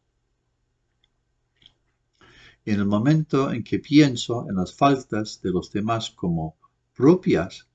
En 2.64 2.80
el 2.80 2.86
momento 2.86 3.52
en 3.52 3.62
que 3.62 3.80
pienso 3.80 4.48
en 4.48 4.56
las 4.56 4.74
faltas 4.74 5.42
de 5.42 5.50
los 5.50 5.70
demás 5.70 6.08
como 6.08 6.56
propias, 6.94 7.68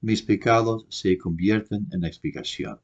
mis 0.00 0.22
pecados 0.22 0.86
se 0.88 1.16
convierten 1.18 1.88
en 1.92 2.04
expiación. 2.04 2.80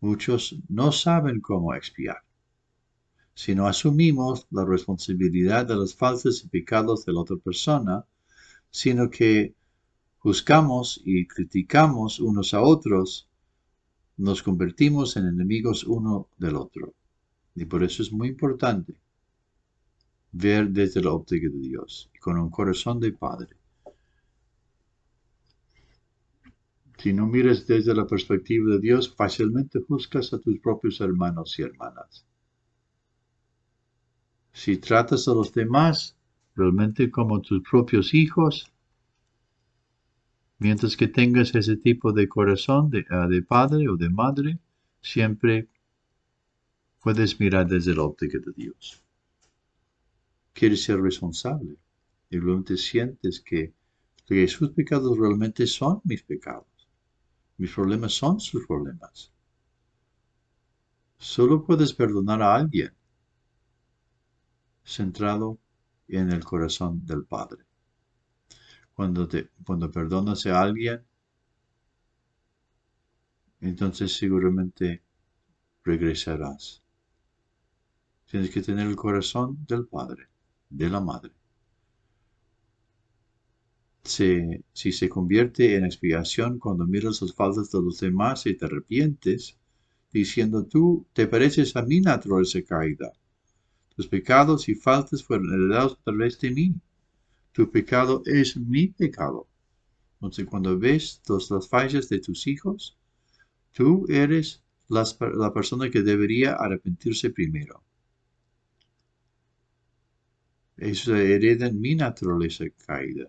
Muchos 0.00 0.56
no 0.68 0.92
saben 0.92 1.40
cómo 1.40 1.74
expiar. 1.74 2.22
Si 3.34 3.54
no 3.54 3.66
asumimos 3.66 4.46
la 4.50 4.64
responsabilidad 4.64 5.66
de 5.66 5.76
las 5.76 5.94
faltas 5.94 6.42
y 6.44 6.48
pecados 6.48 7.04
de 7.04 7.12
la 7.12 7.20
otra 7.20 7.36
persona, 7.36 8.04
sino 8.70 9.10
que 9.10 9.54
juzgamos 10.18 11.00
y 11.04 11.26
criticamos 11.26 12.20
unos 12.20 12.54
a 12.54 12.62
otros, 12.62 13.28
nos 14.16 14.42
convertimos 14.42 15.16
en 15.16 15.26
enemigos 15.26 15.84
uno 15.84 16.28
del 16.38 16.56
otro. 16.56 16.94
Y 17.54 17.64
por 17.64 17.82
eso 17.82 18.02
es 18.02 18.12
muy 18.12 18.28
importante 18.28 18.94
ver 20.32 20.70
desde 20.70 21.02
la 21.02 21.12
óptica 21.12 21.48
de 21.48 21.58
Dios 21.58 22.10
y 22.14 22.18
con 22.18 22.38
un 22.38 22.50
corazón 22.50 23.00
de 23.00 23.12
Padre. 23.12 23.55
Si 26.98 27.12
no 27.12 27.26
mires 27.26 27.66
desde 27.66 27.94
la 27.94 28.06
perspectiva 28.06 28.72
de 28.72 28.80
Dios, 28.80 29.14
fácilmente 29.14 29.80
juzgas 29.80 30.32
a 30.32 30.38
tus 30.38 30.58
propios 30.60 31.00
hermanos 31.00 31.58
y 31.58 31.62
hermanas. 31.62 32.24
Si 34.52 34.78
tratas 34.78 35.28
a 35.28 35.34
los 35.34 35.52
demás 35.52 36.16
realmente 36.54 37.10
como 37.10 37.42
tus 37.42 37.62
propios 37.62 38.14
hijos, 38.14 38.72
mientras 40.58 40.96
que 40.96 41.08
tengas 41.08 41.54
ese 41.54 41.76
tipo 41.76 42.12
de 42.12 42.26
corazón 42.28 42.88
de, 42.88 43.04
ah, 43.10 43.28
padre 43.46 43.88
o 43.88 43.96
de 43.96 44.08
madre, 44.08 44.58
siempre 45.02 45.68
puedes 47.02 47.38
mirar 47.38 47.68
desde 47.68 47.94
la 47.94 48.04
óptica 48.04 48.38
de 48.38 48.52
Dios. 48.52 49.02
Quieres 50.54 50.82
ser 50.82 50.98
responsable 51.00 51.76
y 52.30 52.38
realmente 52.38 52.78
sientes 52.78 53.40
que, 53.40 53.74
que 54.26 54.48
sus 54.48 54.70
pecados 54.70 55.18
realmente 55.18 55.66
son 55.66 56.00
mis 56.04 56.22
pecados. 56.22 56.75
Mis 57.58 57.72
problemas 57.72 58.12
son 58.12 58.40
sus 58.40 58.66
problemas. 58.66 59.32
Solo 61.18 61.64
puedes 61.64 61.94
perdonar 61.94 62.42
a 62.42 62.54
alguien 62.54 62.92
centrado 64.84 65.58
en 66.08 66.30
el 66.30 66.44
corazón 66.44 67.04
del 67.04 67.24
Padre. 67.24 67.64
Cuando, 68.94 69.26
te, 69.26 69.50
cuando 69.64 69.90
perdonas 69.90 70.46
a 70.46 70.60
alguien, 70.60 71.02
entonces 73.60 74.16
seguramente 74.16 75.02
regresarás. 75.82 76.82
Tienes 78.26 78.50
que 78.50 78.62
tener 78.62 78.86
el 78.86 78.96
corazón 78.96 79.64
del 79.66 79.86
Padre, 79.86 80.28
de 80.70 80.88
la 80.88 81.00
Madre. 81.00 81.32
Si 84.06 84.92
se 84.92 85.08
convierte 85.08 85.76
en 85.76 85.84
expiación 85.84 86.58
cuando 86.58 86.86
miras 86.86 87.20
las 87.22 87.34
faltas 87.34 87.70
de 87.70 87.82
los 87.82 88.00
demás 88.00 88.46
y 88.46 88.54
te 88.54 88.64
arrepientes, 88.64 89.56
diciendo 90.12 90.64
tú 90.66 91.06
te 91.12 91.26
pareces 91.26 91.76
a 91.76 91.82
mi 91.82 92.00
naturaleza 92.00 92.62
caída. 92.62 93.12
Tus 93.94 94.08
pecados 94.08 94.68
y 94.68 94.74
faltas 94.74 95.22
fueron 95.24 95.52
heredados 95.52 95.94
a 95.94 96.02
través 96.04 96.38
de 96.40 96.50
mí. 96.50 96.74
Tu 97.52 97.70
pecado 97.70 98.22
es 98.26 98.56
mi 98.56 98.88
pecado. 98.88 99.48
Entonces, 100.14 100.46
cuando 100.46 100.78
ves 100.78 101.22
las 101.28 101.68
fallas 101.68 102.08
de 102.08 102.20
tus 102.20 102.46
hijos, 102.46 102.96
tú 103.72 104.06
eres 104.08 104.62
la 104.88 105.52
persona 105.52 105.90
que 105.90 106.02
debería 106.02 106.54
arrepentirse 106.54 107.30
primero. 107.30 107.82
Eso 110.76 111.16
hereda 111.16 111.70
mi 111.70 111.94
naturaleza 111.94 112.64
caída. 112.86 113.26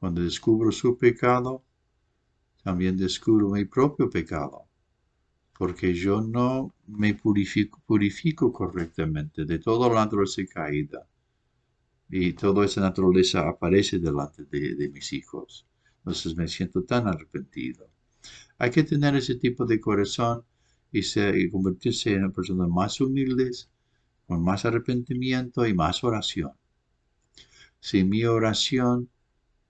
Cuando 0.00 0.22
descubro 0.22 0.72
su 0.72 0.98
pecado, 0.98 1.62
también 2.64 2.96
descubro 2.96 3.50
mi 3.50 3.64
propio 3.64 4.10
pecado 4.10 4.66
porque 5.60 5.92
yo 5.92 6.22
no 6.22 6.74
me 6.86 7.12
purifico, 7.12 7.82
purifico 7.84 8.50
correctamente 8.50 9.44
de 9.44 9.58
toda 9.58 9.90
la 9.90 10.06
naturaleza 10.06 10.40
caída. 10.50 11.06
Y 12.08 12.32
toda 12.32 12.64
esa 12.64 12.80
naturaleza 12.80 13.46
aparece 13.46 13.98
delante 13.98 14.46
de, 14.46 14.88
mis 14.88 15.12
hijos. 15.12 15.66
Entonces 15.98 16.34
me 16.34 16.48
siento 16.48 16.84
tan 16.84 17.06
arrepentido. 17.08 17.90
Hay 18.56 18.70
que 18.70 18.84
tener 18.84 19.14
ese 19.16 19.34
tipo 19.34 19.66
de 19.66 19.78
corazón 19.78 20.44
y, 20.90 21.00
y 21.00 21.50
convertirse 21.50 22.14
en 22.14 22.32
personas 22.32 22.70
más 22.70 22.98
humildes, 22.98 23.68
con 24.26 24.42
más 24.42 24.64
arrepentimiento 24.64 25.66
y 25.66 25.74
más 25.74 26.02
oración. 26.02 26.52
Si 27.80 28.02
mi 28.02 28.24
oración 28.24 29.10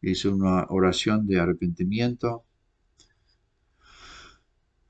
es 0.02 0.24
una 0.24 0.66
oración 0.68 1.26
de 1.26 1.38
arrepentimiento, 1.40 2.44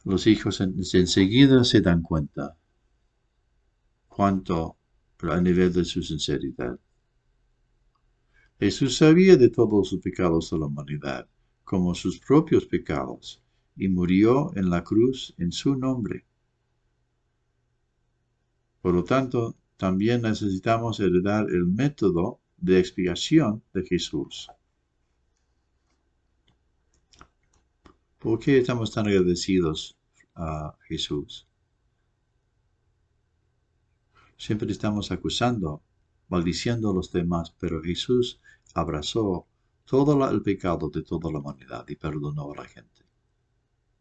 los 0.05 0.27
hijos 0.27 0.61
enseguida 0.61 1.63
se 1.65 1.81
dan 1.81 2.03
cuenta 2.03 2.57
cuánto 4.09 4.77
a 5.19 5.41
nivel 5.41 5.73
de 5.73 5.85
su 5.85 6.03
sinceridad. 6.03 6.79
Jesús 8.59 8.97
sabía 8.97 9.37
de 9.37 9.51
todos 9.51 9.89
sus 9.89 10.01
pecados 10.01 10.51
de 10.51 10.59
la 10.59 10.67
humanidad, 10.67 11.29
como 11.65 11.95
sus 11.95 12.19
propios 12.19 12.67
pecados, 12.67 13.43
y 13.77 13.89
murió 13.89 14.55
en 14.57 14.71
la 14.71 14.85
cruz 14.85 15.35
en 15.39 15.53
su 15.53 15.77
nombre. 15.77 16.27
Por 18.83 18.95
lo 18.95 19.05
tanto, 19.05 19.57
también 19.77 20.23
necesitamos 20.23 21.01
heredar 21.01 21.49
el 21.51 21.67
método 21.67 22.41
de 22.57 22.79
expiación 22.79 23.63
de 23.73 23.83
Jesús. 23.85 24.51
¿Por 28.21 28.39
qué 28.39 28.59
estamos 28.59 28.93
tan 28.93 29.07
agradecidos 29.07 29.97
a 30.35 30.77
Jesús? 30.87 31.49
Siempre 34.37 34.71
estamos 34.71 35.11
acusando, 35.11 35.83
maldiciendo 36.29 36.91
a 36.91 36.95
los 36.95 37.11
demás, 37.13 37.55
pero 37.59 37.83
Jesús 37.83 38.39
abrazó 38.75 39.47
todo 39.87 40.31
el 40.31 40.43
pecado 40.43 40.91
de 40.91 41.03
toda 41.03 41.33
la 41.33 41.39
humanidad 41.39 41.89
y 41.89 41.97
perdonó 41.97 42.53
a 42.53 42.57
la 42.57 42.65
gente. 42.67 43.07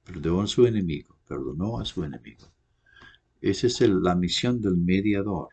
Perdonó 0.03 0.41
a 0.41 0.47
su 0.47 0.65
enemigo, 0.65 1.17
perdonó 1.25 1.79
a 1.79 1.85
su 1.85 2.03
enemigo. 2.03 2.45
Esa 3.39 3.67
es 3.67 3.79
la 3.79 4.15
misión 4.15 4.59
del 4.59 4.75
mediador 4.75 5.47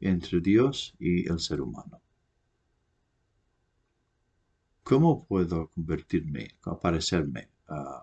entre 0.00 0.42
Dios 0.42 0.94
y 0.98 1.26
el 1.26 1.40
ser 1.40 1.62
humano. 1.62 2.02
¿Cómo 4.82 5.24
puedo 5.24 5.68
convertirme, 5.68 6.58
aparecerme 6.64 7.53
a, 7.68 8.02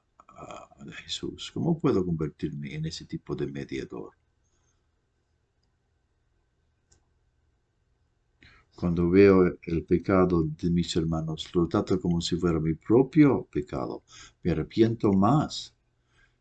Jesús? 1.04 1.52
¿Cómo 1.54 1.78
puedo 1.80 2.04
convertirme 2.04 2.74
en 2.74 2.86
ese 2.86 3.06
tipo 3.06 3.36
de 3.36 3.48
mediador? 3.48 4.14
Cuando 8.76 9.10
veo 9.10 9.60
el 9.62 9.84
pecado 9.84 10.44
de 10.44 10.72
mis 10.72 10.96
hermanos, 10.96 11.54
lo 11.54 11.68
trato 11.68 12.00
como 12.00 12.20
si 12.20 12.36
fuera 12.36 12.60
mi 12.60 12.74
propio 12.74 13.48
pecado. 13.52 14.04
Me 14.42 14.52
arrepiento 14.52 15.14
más. 15.14 15.76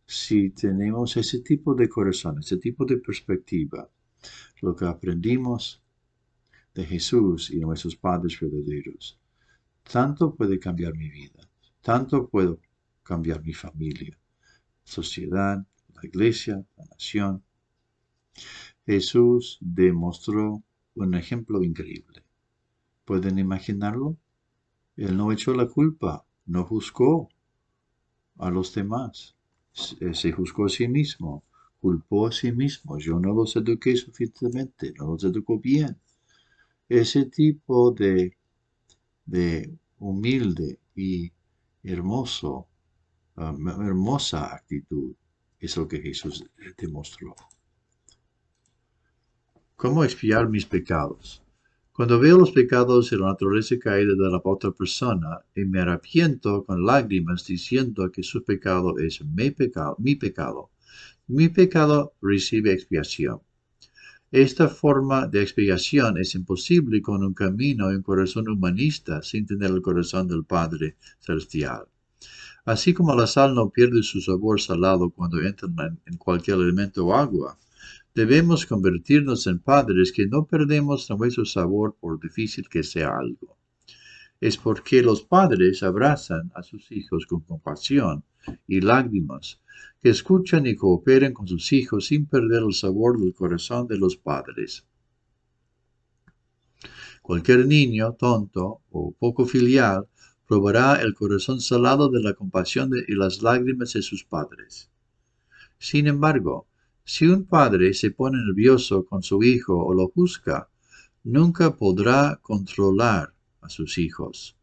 Si 0.06 0.50
tenemos 0.50 1.16
ese 1.18 1.40
tipo 1.40 1.74
de 1.74 1.88
corazón, 1.88 2.38
ese 2.38 2.56
tipo 2.56 2.86
de 2.86 2.96
perspectiva, 2.96 3.88
lo 4.62 4.74
que 4.74 4.86
aprendimos 4.86 5.82
de 6.74 6.84
Jesús 6.86 7.50
y 7.50 7.60
nuestros 7.60 7.96
padres 7.96 8.38
verdaderos, 8.40 9.18
tanto 9.82 10.34
puede 10.34 10.58
cambiar 10.58 10.96
mi 10.96 11.10
vida, 11.10 11.48
tanto 11.82 12.28
puedo 12.28 12.58
cambiar 13.02 13.42
mi 13.42 13.52
familia, 13.52 14.18
sociedad, 14.84 15.64
la 15.94 16.00
iglesia, 16.04 16.64
la 16.76 16.84
nación. 16.86 17.42
Jesús 18.86 19.58
demostró 19.60 20.62
un 20.94 21.14
ejemplo 21.14 21.62
increíble. 21.62 22.24
¿Pueden 23.04 23.38
imaginarlo? 23.38 24.16
Él 24.96 25.16
no 25.16 25.32
echó 25.32 25.54
la 25.54 25.66
culpa, 25.66 26.24
no 26.46 26.64
juzgó 26.64 27.28
a 28.38 28.50
los 28.50 28.74
demás, 28.74 29.36
se 29.72 30.32
juzgó 30.32 30.66
a 30.66 30.68
sí 30.68 30.88
mismo, 30.88 31.44
culpó 31.80 32.26
a 32.26 32.32
sí 32.32 32.52
mismo. 32.52 32.98
Yo 32.98 33.18
no 33.20 33.32
los 33.32 33.56
eduqué 33.56 33.96
suficientemente, 33.96 34.92
no 34.98 35.12
los 35.12 35.24
educó 35.24 35.58
bien. 35.58 35.98
Ese 36.88 37.26
tipo 37.26 37.92
de, 37.92 38.36
de 39.26 39.78
humilde 39.98 40.80
y 40.94 41.32
hermoso 41.82 42.68
hermosa 43.40 44.54
actitud 44.54 45.14
es 45.58 45.76
lo 45.76 45.88
que 45.88 46.00
Jesús 46.00 46.44
demostró. 46.76 47.34
¿Cómo 49.76 50.04
expiar 50.04 50.48
mis 50.48 50.66
pecados? 50.66 51.42
Cuando 51.92 52.18
veo 52.18 52.38
los 52.38 52.52
pecados 52.52 53.12
y 53.12 53.16
la 53.16 53.28
naturaleza 53.28 53.78
caída 53.78 54.14
de 54.14 54.30
la 54.30 54.40
otra 54.44 54.70
persona 54.70 55.40
y 55.54 55.64
me 55.64 55.80
arrepiento 55.80 56.64
con 56.64 56.84
lágrimas 56.84 57.46
diciendo 57.46 58.10
que 58.10 58.22
su 58.22 58.42
pecado 58.44 58.98
es 58.98 59.22
mi 59.24 59.50
pecado, 59.50 59.96
mi 59.98 60.16
pecado, 60.16 60.70
mi 61.26 61.48
pecado 61.48 62.14
recibe 62.20 62.72
expiación. 62.72 63.40
Esta 64.32 64.68
forma 64.68 65.26
de 65.26 65.42
expiación 65.42 66.18
es 66.18 66.34
imposible 66.34 67.02
con 67.02 67.24
un 67.24 67.34
camino 67.34 67.90
y 67.90 67.96
un 67.96 68.02
corazón 68.02 68.48
humanista 68.48 69.22
sin 69.22 69.44
tener 69.44 69.70
el 69.70 69.82
corazón 69.82 70.28
del 70.28 70.44
Padre 70.44 70.96
Celestial. 71.18 71.86
Así 72.64 72.92
como 72.92 73.14
la 73.14 73.26
sal 73.26 73.54
no 73.54 73.70
pierde 73.70 74.02
su 74.02 74.20
sabor 74.20 74.60
salado 74.60 75.10
cuando 75.10 75.40
entra 75.40 75.68
en 76.06 76.16
cualquier 76.16 76.58
elemento 76.58 77.06
o 77.06 77.14
agua, 77.14 77.58
debemos 78.14 78.66
convertirnos 78.66 79.46
en 79.46 79.60
padres 79.60 80.12
que 80.12 80.26
no 80.26 80.46
perdemos 80.46 81.08
nuestro 81.10 81.44
sabor 81.44 81.96
por 82.00 82.20
difícil 82.20 82.68
que 82.68 82.82
sea 82.82 83.16
algo. 83.16 83.56
Es 84.40 84.56
porque 84.56 85.02
los 85.02 85.22
padres 85.22 85.82
abrazan 85.82 86.50
a 86.54 86.62
sus 86.62 86.90
hijos 86.92 87.26
con 87.26 87.40
compasión 87.40 88.24
y 88.66 88.80
lágrimas, 88.80 89.60
que 90.00 90.10
escuchan 90.10 90.66
y 90.66 90.76
cooperan 90.76 91.32
con 91.32 91.46
sus 91.46 91.72
hijos 91.72 92.06
sin 92.06 92.26
perder 92.26 92.62
el 92.62 92.72
sabor 92.72 93.18
del 93.18 93.34
corazón 93.34 93.86
de 93.86 93.98
los 93.98 94.16
padres. 94.16 94.86
Cualquier 97.22 97.66
niño 97.66 98.14
tonto 98.14 98.80
o 98.90 99.12
poco 99.12 99.44
filial 99.44 100.06
probará 100.50 101.00
el 101.00 101.14
corazón 101.14 101.60
salado 101.60 102.08
de 102.08 102.20
la 102.20 102.34
compasión 102.34 102.90
y 103.06 103.14
las 103.14 103.40
lágrimas 103.40 103.92
de 103.92 104.02
sus 104.02 104.24
padres. 104.24 104.90
Sin 105.78 106.08
embargo, 106.08 106.66
si 107.04 107.26
un 107.26 107.44
padre 107.44 107.94
se 107.94 108.10
pone 108.10 108.38
nervioso 108.44 109.04
con 109.04 109.22
su 109.22 109.44
hijo 109.44 109.78
o 109.78 109.94
lo 109.94 110.08
juzga, 110.08 110.68
nunca 111.22 111.76
podrá 111.76 112.40
controlar 112.42 113.32
a 113.60 113.68
sus 113.68 113.96
hijos. 113.96 114.56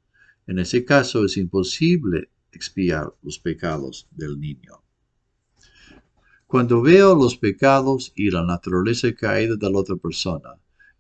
En 0.46 0.60
ese 0.60 0.84
caso 0.84 1.24
es 1.24 1.38
imposible 1.38 2.32
expiar 2.52 3.14
los 3.24 3.40
pecados 3.40 4.10
del 4.12 4.42
niño. 4.42 4.84
Cuando 6.48 6.82
veo 6.82 7.16
los 7.16 7.38
pecados 7.38 8.12
y 8.14 8.30
la 8.30 8.44
naturaleza 8.44 9.14
caída 9.14 9.56
de 9.56 9.72
la 9.72 9.80
otra 9.80 9.96
persona 9.96 10.50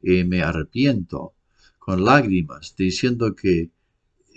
y 0.01 0.23
me 0.23 0.43
arrepiento 0.43 1.33
con 1.77 2.05
lágrimas 2.05 2.73
diciendo 2.77 3.35
que 3.35 3.75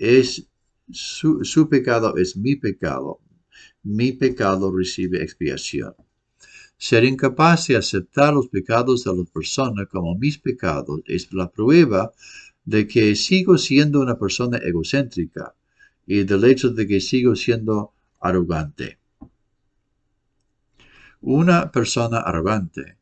es 0.00 0.48
su, 0.90 1.68
pecado 1.68 2.16
es 2.16 2.34
mi 2.36 2.56
pecado, 2.56 3.20
mi 3.82 4.12
pecado 4.12 4.74
recibe 4.74 5.22
expiación. 5.22 5.94
Ser 6.78 7.04
incapaz 7.04 7.66
de 7.68 7.76
aceptar 7.76 8.32
los 8.32 8.48
pecados 8.48 9.04
de 9.04 9.14
la 9.14 9.24
persona 9.24 9.84
como 9.84 10.16
mis 10.16 10.38
pecados 10.38 11.02
es 11.04 11.30
la 11.32 11.50
prueba 11.50 12.12
de 12.64 12.88
que 12.88 13.14
sigo 13.14 13.58
siendo 13.58 14.00
una 14.00 14.18
persona 14.18 14.56
egocéntrica 14.56 15.54
y 16.06 16.24
del 16.24 16.44
hecho 16.44 16.70
de 16.70 16.86
que 16.86 17.00
sigo 17.00 17.36
siendo 17.36 17.92
arrogante. 18.20 18.98
Una 21.20 21.70
persona 21.70 22.20
arrogante 22.20 22.96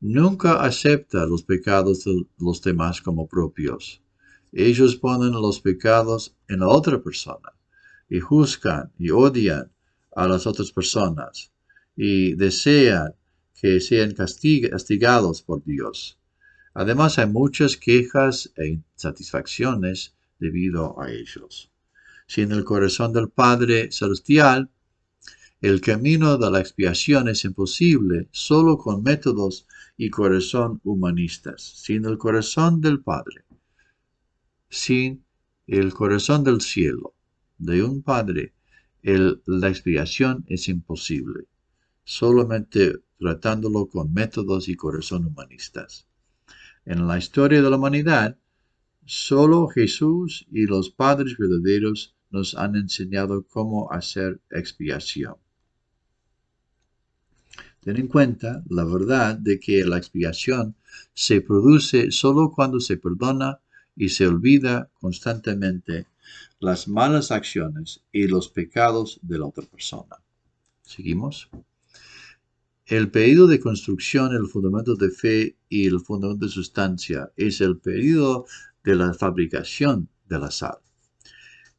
nunca 0.00 0.62
acepta 0.62 1.26
los 1.26 1.42
pecados 1.42 2.04
de 2.04 2.24
los 2.38 2.62
demás 2.62 3.02
como 3.02 3.28
propios. 3.28 4.00
Ellos 4.52 4.96
ponen 4.96 5.32
los 5.32 5.60
pecados 5.60 6.34
en 6.48 6.60
la 6.60 6.68
otra 6.68 7.02
persona 7.02 7.52
y 8.08 8.20
juzgan 8.20 8.92
y 8.98 9.10
odian 9.10 9.70
a 10.16 10.26
las 10.26 10.46
otras 10.46 10.72
personas 10.72 11.52
y 11.96 12.34
desean 12.34 13.14
que 13.60 13.80
sean 13.80 14.14
castigados 14.14 15.42
por 15.42 15.64
Dios. 15.64 16.18
Además 16.74 17.18
hay 17.18 17.26
muchas 17.26 17.76
quejas 17.76 18.52
e 18.56 18.68
insatisfacciones 18.68 20.14
debido 20.38 21.00
a 21.00 21.10
ellos. 21.10 21.70
Si 22.26 22.42
en 22.42 22.52
el 22.52 22.64
corazón 22.64 23.12
del 23.12 23.28
Padre 23.30 23.90
Celestial 23.90 24.70
el 25.60 25.80
camino 25.80 26.38
de 26.38 26.50
la 26.52 26.60
expiación 26.60 27.26
es 27.26 27.44
imposible 27.44 28.28
solo 28.30 28.78
con 28.78 29.02
métodos 29.02 29.66
y 29.96 30.08
corazón 30.08 30.80
humanistas, 30.84 31.60
sin 31.62 32.04
el 32.04 32.16
corazón 32.16 32.80
del 32.80 33.00
Padre, 33.00 33.44
sin 34.68 35.24
el 35.66 35.92
corazón 35.92 36.44
del 36.44 36.60
cielo, 36.60 37.14
de 37.58 37.82
un 37.82 38.02
Padre, 38.02 38.54
la 39.02 39.68
expiación 39.68 40.44
es 40.48 40.68
imposible, 40.68 41.46
solamente 42.04 42.94
tratándolo 43.18 43.88
con 43.88 44.12
métodos 44.12 44.68
y 44.68 44.76
corazón 44.76 45.26
humanistas. 45.26 46.06
En 46.84 47.06
la 47.06 47.18
historia 47.18 47.62
de 47.62 47.70
la 47.70 47.76
humanidad, 47.76 48.38
solo 49.04 49.68
Jesús 49.68 50.46
y 50.50 50.66
los 50.66 50.90
padres 50.90 51.36
verdaderos 51.38 52.14
nos 52.30 52.54
han 52.54 52.76
enseñado 52.76 53.46
cómo 53.46 53.90
hacer 53.90 54.40
expiación. 54.50 55.36
Ten 57.80 57.96
en 57.96 58.08
cuenta 58.08 58.62
la 58.68 58.84
verdad 58.84 59.36
de 59.36 59.58
que 59.58 59.84
la 59.84 59.96
expiación 59.98 60.76
se 61.14 61.40
produce 61.40 62.10
solo 62.10 62.50
cuando 62.50 62.80
se 62.80 62.96
perdona 62.96 63.60
y 63.98 64.10
se 64.10 64.28
olvida 64.28 64.90
constantemente 65.00 66.06
las 66.60 66.86
malas 66.86 67.32
acciones 67.32 68.04
y 68.12 68.28
los 68.28 68.48
pecados 68.48 69.18
de 69.22 69.38
la 69.38 69.46
otra 69.46 69.64
persona. 69.66 70.16
¿Seguimos? 70.82 71.50
El 72.86 73.10
pedido 73.10 73.48
de 73.48 73.60
construcción, 73.60 74.34
el 74.34 74.46
fundamento 74.46 74.94
de 74.94 75.10
fe 75.10 75.56
y 75.68 75.86
el 75.86 76.00
fundamento 76.00 76.46
de 76.46 76.52
sustancia 76.52 77.32
es 77.36 77.60
el 77.60 77.78
pedido 77.78 78.46
de 78.84 78.94
la 78.94 79.12
fabricación 79.12 80.08
de 80.28 80.38
la 80.38 80.50
sal. 80.50 80.78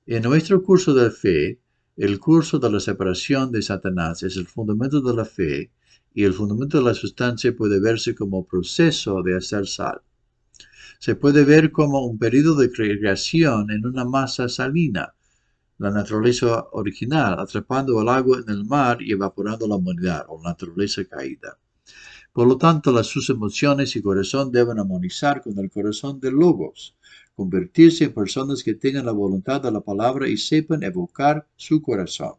En 0.05 0.23
nuestro 0.23 0.61
curso 0.61 0.93
de 0.93 1.09
fe, 1.11 1.61
el 1.95 2.19
curso 2.19 2.59
de 2.59 2.69
la 2.69 2.79
separación 2.79 3.51
de 3.51 3.61
Satanás 3.61 4.23
es 4.23 4.35
el 4.35 4.45
fundamento 4.45 5.01
de 5.01 5.15
la 5.15 5.25
fe 5.25 5.71
y 6.13 6.23
el 6.23 6.33
fundamento 6.33 6.79
de 6.79 6.83
la 6.83 6.93
sustancia 6.93 7.55
puede 7.55 7.79
verse 7.79 8.13
como 8.13 8.45
proceso 8.45 9.23
de 9.23 9.37
hacer 9.37 9.67
sal. 9.67 10.01
Se 10.99 11.15
puede 11.15 11.45
ver 11.45 11.71
como 11.71 12.05
un 12.05 12.19
periodo 12.19 12.55
de 12.55 12.69
creación 12.69 13.71
en 13.71 13.85
una 13.85 14.03
masa 14.03 14.49
salina, 14.49 15.15
la 15.77 15.91
naturaleza 15.91 16.65
original, 16.73 17.39
atrapando 17.39 18.01
el 18.01 18.09
agua 18.09 18.39
en 18.45 18.49
el 18.53 18.65
mar 18.65 19.01
y 19.01 19.13
evaporando 19.13 19.65
la 19.65 19.77
humanidad 19.77 20.25
o 20.27 20.41
naturaleza 20.43 21.05
caída. 21.05 21.57
Por 22.33 22.49
lo 22.49 22.57
tanto, 22.57 22.91
las 22.91 23.07
sus 23.07 23.29
emociones 23.29 23.95
y 23.95 24.01
corazón 24.01 24.51
deben 24.51 24.77
armonizar 24.77 25.41
con 25.41 25.57
el 25.57 25.71
corazón 25.71 26.19
de 26.19 26.31
Logos, 26.31 26.97
convertirse 27.33 28.03
en 28.03 28.13
personas 28.13 28.61
que 28.61 28.73
tengan 28.73 29.05
la 29.05 29.13
voluntad 29.13 29.61
de 29.61 29.71
la 29.71 29.79
palabra 29.79 30.27
y 30.27 30.35
sepan 30.35 30.83
evocar 30.83 31.47
su 31.55 31.81
corazón 31.81 32.33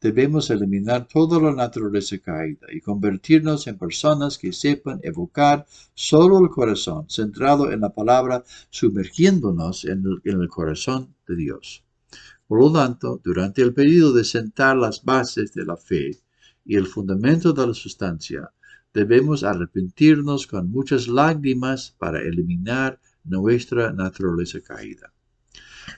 debemos 0.00 0.50
eliminar 0.50 1.08
toda 1.08 1.40
la 1.40 1.52
naturaleza 1.52 2.18
caída 2.18 2.66
y 2.72 2.80
convertirnos 2.80 3.66
en 3.66 3.78
personas 3.78 4.38
que 4.38 4.52
sepan 4.52 5.00
evocar 5.02 5.66
solo 5.94 6.38
el 6.38 6.50
corazón, 6.50 7.06
centrado 7.08 7.72
en 7.72 7.80
la 7.80 7.94
palabra, 7.94 8.44
sumergiéndonos 8.70 9.84
en 9.84 10.04
el, 10.24 10.48
corazón 10.48 11.14
de 11.26 11.36
Dios. 11.36 11.84
Por 12.46 12.60
lo 12.60 12.72
tanto, 12.72 13.20
durante 13.24 13.62
el 13.62 13.74
periodo 13.74 14.12
de 14.12 14.24
sentar 14.24 14.76
las 14.76 15.04
bases 15.04 15.52
de 15.52 15.64
la 15.64 15.76
fe 15.76 16.18
y 16.64 16.76
el 16.76 16.86
fundamento 16.86 17.52
de 17.52 17.66
la 17.66 17.74
sustancia, 17.74 18.52
debemos 18.92 19.44
arrepentirnos 19.44 20.46
con 20.46 20.70
muchas 20.70 21.08
lágrimas 21.08 21.94
para 21.98 22.20
eliminar 22.22 23.00
nuestra 23.24 23.92
naturaleza 23.92 24.60
caída. 24.60 25.12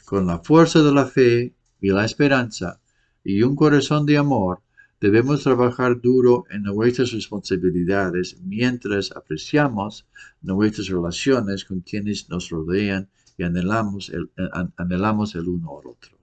Con 0.05 0.27
la 0.27 0.39
fuerza 0.39 0.83
de 0.83 0.93
la 0.93 1.07
fe 1.07 1.55
y 1.81 1.91
la 1.91 2.05
esperanza, 2.05 2.81
y 3.25 3.43
un 3.43 3.57
corazón 3.57 4.07
de 4.07 4.17
amor, 4.17 4.61
debemos 5.01 5.43
trabajar 5.43 6.01
duro 6.01 6.45
en 6.51 6.63
nuestras 6.63 7.13
responsabilidades 7.13 8.41
mientras 8.43 9.13
apreciamos 9.13 10.07
nuestras 10.43 10.89
relaciones 10.89 11.65
con 11.65 11.81
quienes 11.81 12.29
nos 12.29 12.51
rodean 12.51 13.09
y 13.37 13.45
anhelamos 13.45 14.11
el, 14.11 14.31
anhelamos 14.77 15.35
el 15.35 15.49
uno 15.49 15.79
al 15.79 15.87
otro. 15.87 16.19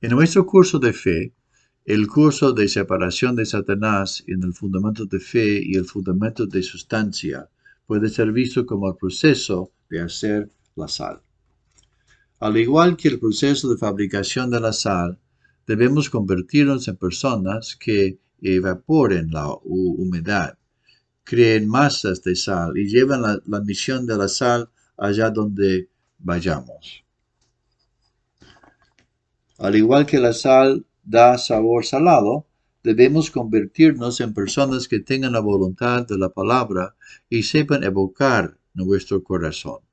En 0.00 0.10
nuestro 0.10 0.46
curso 0.46 0.78
de 0.78 0.92
fe, 0.92 1.34
el 1.84 2.06
curso 2.08 2.52
de 2.52 2.68
separación 2.68 3.36
de 3.36 3.46
Satanás 3.46 4.24
en 4.26 4.42
el 4.42 4.52
fundamento 4.52 5.06
de 5.06 5.20
fe 5.20 5.60
y 5.62 5.76
el 5.76 5.84
fundamento 5.84 6.46
de 6.46 6.62
sustancia 6.62 7.48
puede 7.86 8.08
ser 8.08 8.32
visto 8.32 8.66
como 8.66 8.88
el 8.88 8.96
proceso 8.96 9.70
de 9.88 10.00
hacer 10.00 10.50
la 10.74 10.88
sal. 10.88 11.20
Al 12.38 12.58
igual 12.58 12.96
que 12.98 13.08
el 13.08 13.18
proceso 13.18 13.70
de 13.70 13.78
fabricación 13.78 14.50
de 14.50 14.60
la 14.60 14.72
sal, 14.72 15.18
debemos 15.66 16.10
convertirnos 16.10 16.86
en 16.86 16.96
personas 16.96 17.76
que 17.76 18.18
evaporen 18.42 19.30
la 19.30 19.48
humedad, 19.64 20.58
creen 21.24 21.66
masas 21.66 22.22
de 22.22 22.36
sal 22.36 22.76
y 22.76 22.88
llevan 22.88 23.22
la, 23.22 23.40
la 23.46 23.60
misión 23.62 24.06
de 24.06 24.18
la 24.18 24.28
sal 24.28 24.68
allá 24.98 25.30
donde 25.30 25.88
vayamos. 26.18 27.04
Al 29.58 29.74
igual 29.74 30.04
que 30.04 30.18
la 30.18 30.34
sal 30.34 30.84
da 31.02 31.38
sabor 31.38 31.86
salado, 31.86 32.46
debemos 32.82 33.30
convertirnos 33.30 34.20
en 34.20 34.34
personas 34.34 34.86
que 34.86 35.00
tengan 35.00 35.32
la 35.32 35.40
voluntad 35.40 36.06
de 36.06 36.18
la 36.18 36.28
palabra 36.28 36.94
y 37.30 37.42
sepan 37.44 37.82
evocar 37.82 38.58
nuestro 38.74 39.24
corazón. 39.24 39.85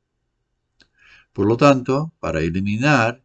Por 1.33 1.47
lo 1.47 1.57
tanto, 1.57 2.13
para 2.19 2.41
eliminar 2.41 3.23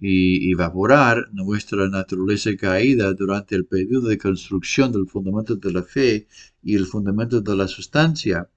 y 0.00 0.50
evaporar 0.52 1.28
nuestra 1.32 1.88
naturaleza 1.88 2.50
caída 2.56 3.12
durante 3.12 3.54
el 3.54 3.66
periodo 3.66 4.08
de 4.08 4.16
construcción 4.16 4.92
del 4.92 5.06
fundamento 5.06 5.56
de 5.56 5.72
la 5.72 5.82
fe 5.82 6.26
y 6.62 6.76
el 6.76 6.86
fundamento 6.86 7.40
de 7.40 7.56
la 7.56 7.68
sustancia, 7.68 8.48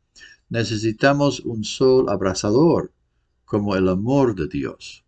necesitamos 0.49 1.41
un 1.41 1.63
sol 1.63 2.07
abrasador, 2.07 2.93
como 3.45 3.75
el 3.75 3.89
amor 3.89 4.35
de 4.35 4.47
Dios. 4.47 5.03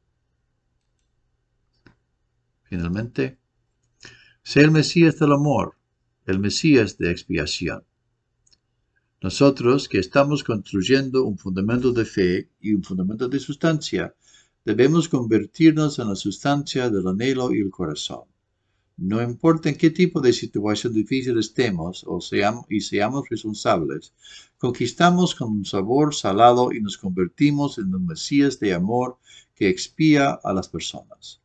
Finalmente, 2.63 3.37
sé 4.43 4.61
el 4.61 4.71
Mesías 4.71 5.17
del 5.19 5.31
amor, 5.31 5.77
el 6.25 6.39
Mesías 6.39 6.97
de 6.97 7.11
expiación. 7.11 7.83
Nosotros 9.25 9.89
que 9.89 9.97
estamos 9.97 10.43
construyendo 10.43 11.25
un 11.25 11.39
fundamento 11.39 11.91
de 11.91 12.05
fe 12.05 12.51
y 12.61 12.75
un 12.75 12.83
fundamento 12.83 13.27
de 13.27 13.39
sustancia, 13.39 14.13
debemos 14.63 15.09
convertirnos 15.09 15.97
en 15.97 16.09
la 16.09 16.15
sustancia 16.15 16.91
del 16.91 17.07
anhelo 17.07 17.51
y 17.51 17.59
el 17.59 17.71
corazón. 17.71 18.25
No 18.97 19.23
importa 19.23 19.69
en 19.69 19.77
qué 19.77 19.89
tipo 19.89 20.21
de 20.21 20.31
situación 20.31 20.93
difícil 20.93 21.39
estemos 21.39 22.03
o 22.05 22.21
seamos, 22.21 22.67
y 22.69 22.81
seamos 22.81 23.27
responsables, 23.27 24.13
conquistamos 24.59 25.33
con 25.33 25.53
un 25.53 25.65
sabor 25.65 26.13
salado 26.13 26.71
y 26.71 26.79
nos 26.79 26.95
convertimos 26.95 27.79
en 27.79 27.95
un 27.95 28.05
Mesías 28.05 28.59
de 28.59 28.75
amor 28.75 29.17
que 29.55 29.69
expía 29.69 30.39
a 30.43 30.53
las 30.53 30.69
personas. 30.69 31.41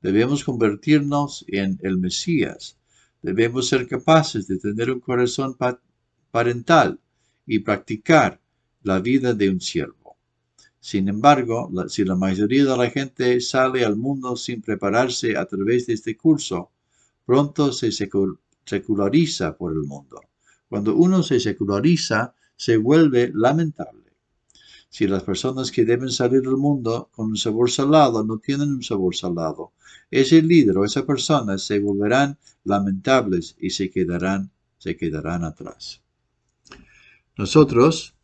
Debemos 0.00 0.42
convertirnos 0.42 1.44
en 1.46 1.78
el 1.84 1.98
Mesías. 1.98 2.78
Debemos 3.22 3.68
ser 3.68 3.86
capaces 3.86 4.48
de 4.48 4.58
tener 4.58 4.90
un 4.90 4.98
corazón 4.98 5.56
parental 6.32 6.98
y 7.46 7.60
practicar 7.60 8.40
la 8.82 8.98
vida 8.98 9.34
de 9.34 9.50
un 9.50 9.60
siervo. 9.60 10.16
Sin 10.80 11.08
embargo, 11.08 11.70
si 11.88 12.04
la 12.04 12.16
mayoría 12.16 12.64
de 12.64 12.76
la 12.76 12.90
gente 12.90 13.40
sale 13.40 13.84
al 13.84 13.96
mundo 13.96 14.36
sin 14.36 14.60
prepararse 14.60 15.36
a 15.36 15.46
través 15.46 15.86
de 15.86 15.92
este 15.92 16.16
curso, 16.16 16.72
pronto 17.24 17.72
se 17.72 17.90
seculariza 17.92 19.56
por 19.56 19.72
el 19.72 19.84
mundo. 19.84 20.20
Cuando 20.68 20.96
uno 20.96 21.22
se 21.22 21.38
seculariza, 21.38 22.34
se 22.56 22.76
vuelve 22.76 23.30
lamentable. 23.32 24.02
Si 24.88 25.06
las 25.06 25.22
personas 25.22 25.70
que 25.70 25.84
deben 25.84 26.10
salir 26.10 26.42
del 26.42 26.56
mundo 26.56 27.08
con 27.12 27.28
un 27.30 27.36
sabor 27.36 27.70
salado 27.70 28.24
no 28.24 28.38
tienen 28.38 28.72
un 28.72 28.82
sabor 28.82 29.14
salado, 29.14 29.72
ese 30.10 30.42
líder 30.42 30.76
o 30.76 30.84
esa 30.84 31.06
persona 31.06 31.56
se 31.58 31.78
volverán 31.78 32.36
lamentables 32.64 33.56
y 33.58 33.70
se 33.70 33.88
quedarán, 33.88 34.50
se 34.78 34.96
quedarán 34.96 35.44
atrás. 35.44 36.01
Nosotros, 37.36 38.14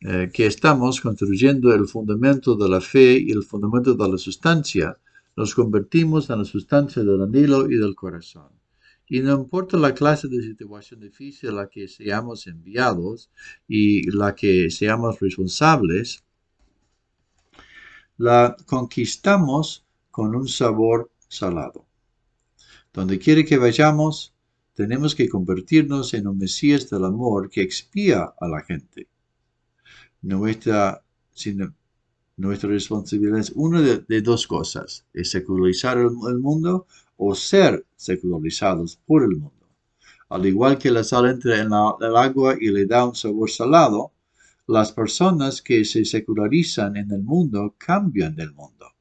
eh, 0.00 0.30
que 0.32 0.46
estamos 0.46 1.00
construyendo 1.00 1.74
el 1.74 1.86
fundamento 1.86 2.56
de 2.56 2.68
la 2.68 2.80
fe 2.80 3.18
y 3.18 3.30
el 3.30 3.42
fundamento 3.42 3.94
de 3.94 4.08
la 4.08 4.18
sustancia, 4.18 4.98
nos 5.36 5.54
convertimos 5.54 6.30
en 6.30 6.38
la 6.38 6.44
sustancia 6.44 7.02
del 7.02 7.22
anhelo 7.22 7.70
y 7.70 7.76
del 7.76 7.94
corazón. 7.94 8.48
Y 9.08 9.20
no 9.20 9.34
importa 9.34 9.76
la 9.76 9.94
clase 9.94 10.26
de 10.28 10.42
situación 10.42 11.00
difícil 11.00 11.50
a 11.50 11.52
la 11.52 11.68
que 11.68 11.86
seamos 11.86 12.46
enviados 12.46 13.30
y 13.68 14.10
la 14.10 14.34
que 14.34 14.70
seamos 14.70 15.20
responsables, 15.20 16.24
la 18.16 18.56
conquistamos 18.66 19.84
con 20.10 20.34
un 20.34 20.48
sabor 20.48 21.10
salado. 21.28 21.86
Donde 22.92 23.18
quiere 23.18 23.44
que 23.44 23.58
vayamos, 23.58 24.32
tenemos 24.76 25.14
que 25.14 25.28
convertirnos 25.28 26.12
en 26.12 26.28
un 26.28 26.36
Mesías 26.36 26.90
del 26.90 27.06
amor 27.06 27.48
que 27.48 27.62
expía 27.62 28.34
a 28.38 28.46
la 28.46 28.60
gente. 28.60 29.08
Nuestra, 30.20 31.02
nuestra 32.36 32.68
responsabilidad 32.68 33.38
es 33.38 33.52
una 33.54 33.80
de, 33.80 34.20
dos 34.20 34.46
cosas, 34.46 35.06
es 35.14 35.30
secularizar 35.30 35.96
el, 35.96 36.10
mundo 36.10 36.86
o 37.16 37.34
ser 37.34 37.86
secularizados 37.96 39.00
por 39.06 39.22
el 39.22 39.38
mundo. 39.38 39.66
Al 40.28 40.44
igual 40.44 40.76
que 40.76 40.90
la 40.90 41.04
sal 41.04 41.26
entra 41.26 41.58
en 41.58 41.68
el 41.68 42.16
agua 42.16 42.56
y 42.60 42.68
le 42.68 42.84
da 42.84 43.06
un 43.06 43.14
sabor 43.14 43.50
salado, 43.50 44.12
las 44.66 44.92
personas 44.92 45.62
que 45.62 45.86
se 45.86 46.04
secularizan 46.04 46.98
en 46.98 47.10
el 47.12 47.22
mundo 47.22 47.76
cambian 47.78 48.36
del 48.36 48.52
mundo. 48.52 48.95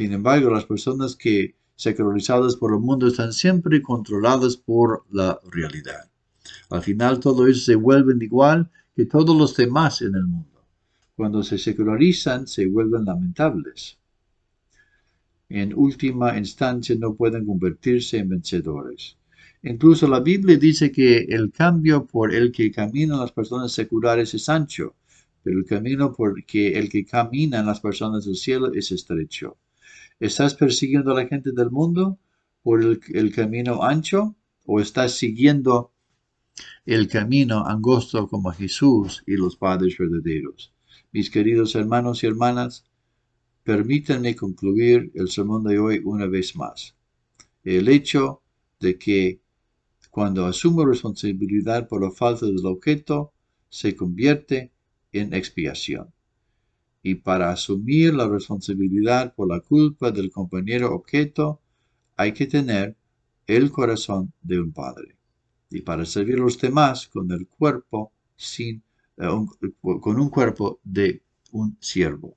Sin 0.00 0.14
embargo, 0.14 0.48
las 0.48 0.64
personas 0.64 1.14
que 1.14 1.56
secularizadas 1.76 2.56
por 2.56 2.72
el 2.72 2.80
mundo 2.80 3.06
están 3.06 3.34
siempre 3.34 3.82
controladas 3.82 4.56
por 4.56 5.04
la 5.10 5.38
realidad. 5.52 6.10
Al 6.70 6.80
final 6.80 7.20
todo 7.20 7.46
eso 7.46 7.60
se 7.60 7.74
vuelve 7.74 8.14
igual 8.24 8.70
que 8.96 9.04
todos 9.04 9.36
los 9.36 9.54
demás 9.54 10.00
en 10.00 10.14
el 10.14 10.24
mundo. 10.24 10.64
Cuando 11.14 11.42
se 11.42 11.58
secularizan 11.58 12.46
se 12.46 12.66
vuelven 12.66 13.04
lamentables. 13.04 13.98
En 15.50 15.74
última 15.74 16.34
instancia 16.38 16.96
no 16.98 17.14
pueden 17.14 17.44
convertirse 17.44 18.16
en 18.16 18.30
vencedores. 18.30 19.18
Incluso 19.62 20.08
la 20.08 20.20
Biblia 20.20 20.56
dice 20.56 20.90
que 20.90 21.26
el 21.28 21.52
cambio 21.52 22.06
por 22.06 22.34
el 22.34 22.52
que 22.52 22.72
caminan 22.72 23.20
las 23.20 23.32
personas 23.32 23.72
seculares 23.72 24.32
es 24.32 24.48
ancho, 24.48 24.94
pero 25.42 25.58
el 25.58 25.66
camino 25.66 26.10
por 26.10 26.38
el 26.38 26.88
que 26.88 27.04
caminan 27.04 27.66
las 27.66 27.80
personas 27.80 28.24
del 28.24 28.36
cielo 28.36 28.72
es 28.72 28.92
estrecho. 28.92 29.58
¿Estás 30.20 30.54
persiguiendo 30.54 31.12
a 31.12 31.22
la 31.22 31.26
gente 31.26 31.50
del 31.50 31.70
mundo 31.70 32.18
por 32.62 32.82
el, 32.82 33.34
camino 33.34 33.82
ancho 33.82 34.36
o 34.66 34.78
estás 34.78 35.14
siguiendo 35.14 35.94
el 36.84 37.08
camino 37.08 37.64
angosto 37.66 38.28
como 38.28 38.52
Jesús 38.52 39.24
y 39.26 39.36
los 39.36 39.56
padres 39.56 39.96
verdaderos? 39.96 40.74
Mis 41.10 41.30
queridos 41.30 41.74
hermanos 41.74 42.22
y 42.22 42.26
hermanas, 42.26 42.84
permítanme 43.64 44.36
concluir 44.36 45.10
el 45.14 45.30
sermón 45.30 45.64
de 45.64 45.78
hoy 45.78 46.02
una 46.04 46.26
vez 46.26 46.54
más. 46.54 46.94
El 47.64 47.88
hecho 47.88 48.42
de 48.78 48.98
que 48.98 49.40
cuando 50.10 50.44
asumo 50.44 50.84
responsabilidad 50.84 51.88
por 51.88 52.02
la 52.02 52.10
falta 52.10 52.44
del 52.44 52.66
objeto, 52.66 53.32
se 53.70 53.96
convierte 53.96 54.70
en 55.12 55.32
expiación 55.32 56.12
y 57.02 57.14
para 57.16 57.50
asumir 57.50 58.14
la 58.14 58.28
responsabilidad 58.28 59.34
por 59.34 59.48
la 59.48 59.60
culpa 59.60 60.10
del 60.10 60.30
compañero 60.30 60.94
objeto 60.94 61.60
hay 62.16 62.32
que 62.32 62.46
tener 62.46 62.96
el 63.46 63.70
corazón 63.70 64.32
de 64.42 64.60
un 64.60 64.72
padre. 64.72 65.16
Y 65.70 65.80
para 65.80 66.04
servir 66.04 66.34
a 66.36 66.38
los 66.40 66.58
demás 66.58 67.08
con 67.08 67.30
el 67.32 67.46
cuerpo 67.46 68.12
sin, 68.36 68.82
eh, 69.16 69.28
con 69.80 70.20
un 70.20 70.28
cuerpo 70.28 70.80
de 70.84 71.22
un 71.52 71.76
siervo. 71.80 72.36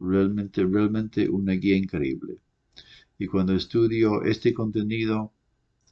Realmente, 0.00 0.64
realmente 0.64 1.28
una 1.28 1.52
guía 1.54 1.76
increíble. 1.76 2.38
Y 3.18 3.26
cuando 3.26 3.54
estudio 3.54 4.22
este 4.22 4.52
contenido, 4.52 5.32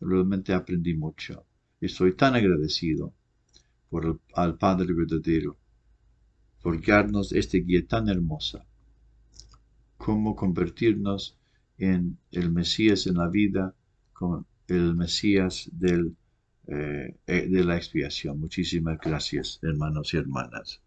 realmente 0.00 0.52
aprendí 0.52 0.94
mucho. 0.94 1.44
Estoy 1.80 2.14
tan 2.14 2.34
agradecido 2.34 3.12
por 3.88 4.20
al 4.34 4.58
Padre 4.58 4.92
verdadero 4.92 5.56
por 6.62 6.84
darnos 6.84 7.32
esta 7.32 7.58
guía 7.58 7.86
tan 7.86 8.08
hermosa. 8.08 8.64
Cómo 9.96 10.36
convertirnos 10.36 11.36
en 11.78 12.18
el 12.30 12.50
Mesías 12.50 13.06
en 13.06 13.16
la 13.16 13.28
vida, 13.28 13.74
con 14.12 14.46
el 14.68 14.94
Mesías 14.94 15.68
del, 15.72 16.16
eh, 16.66 17.16
eh, 17.26 17.48
de 17.48 17.64
la 17.64 17.76
expiación. 17.76 18.40
Muchísimas 18.40 18.98
gracias, 18.98 19.58
hermanos 19.62 20.12
y 20.14 20.16
hermanas. 20.16 20.80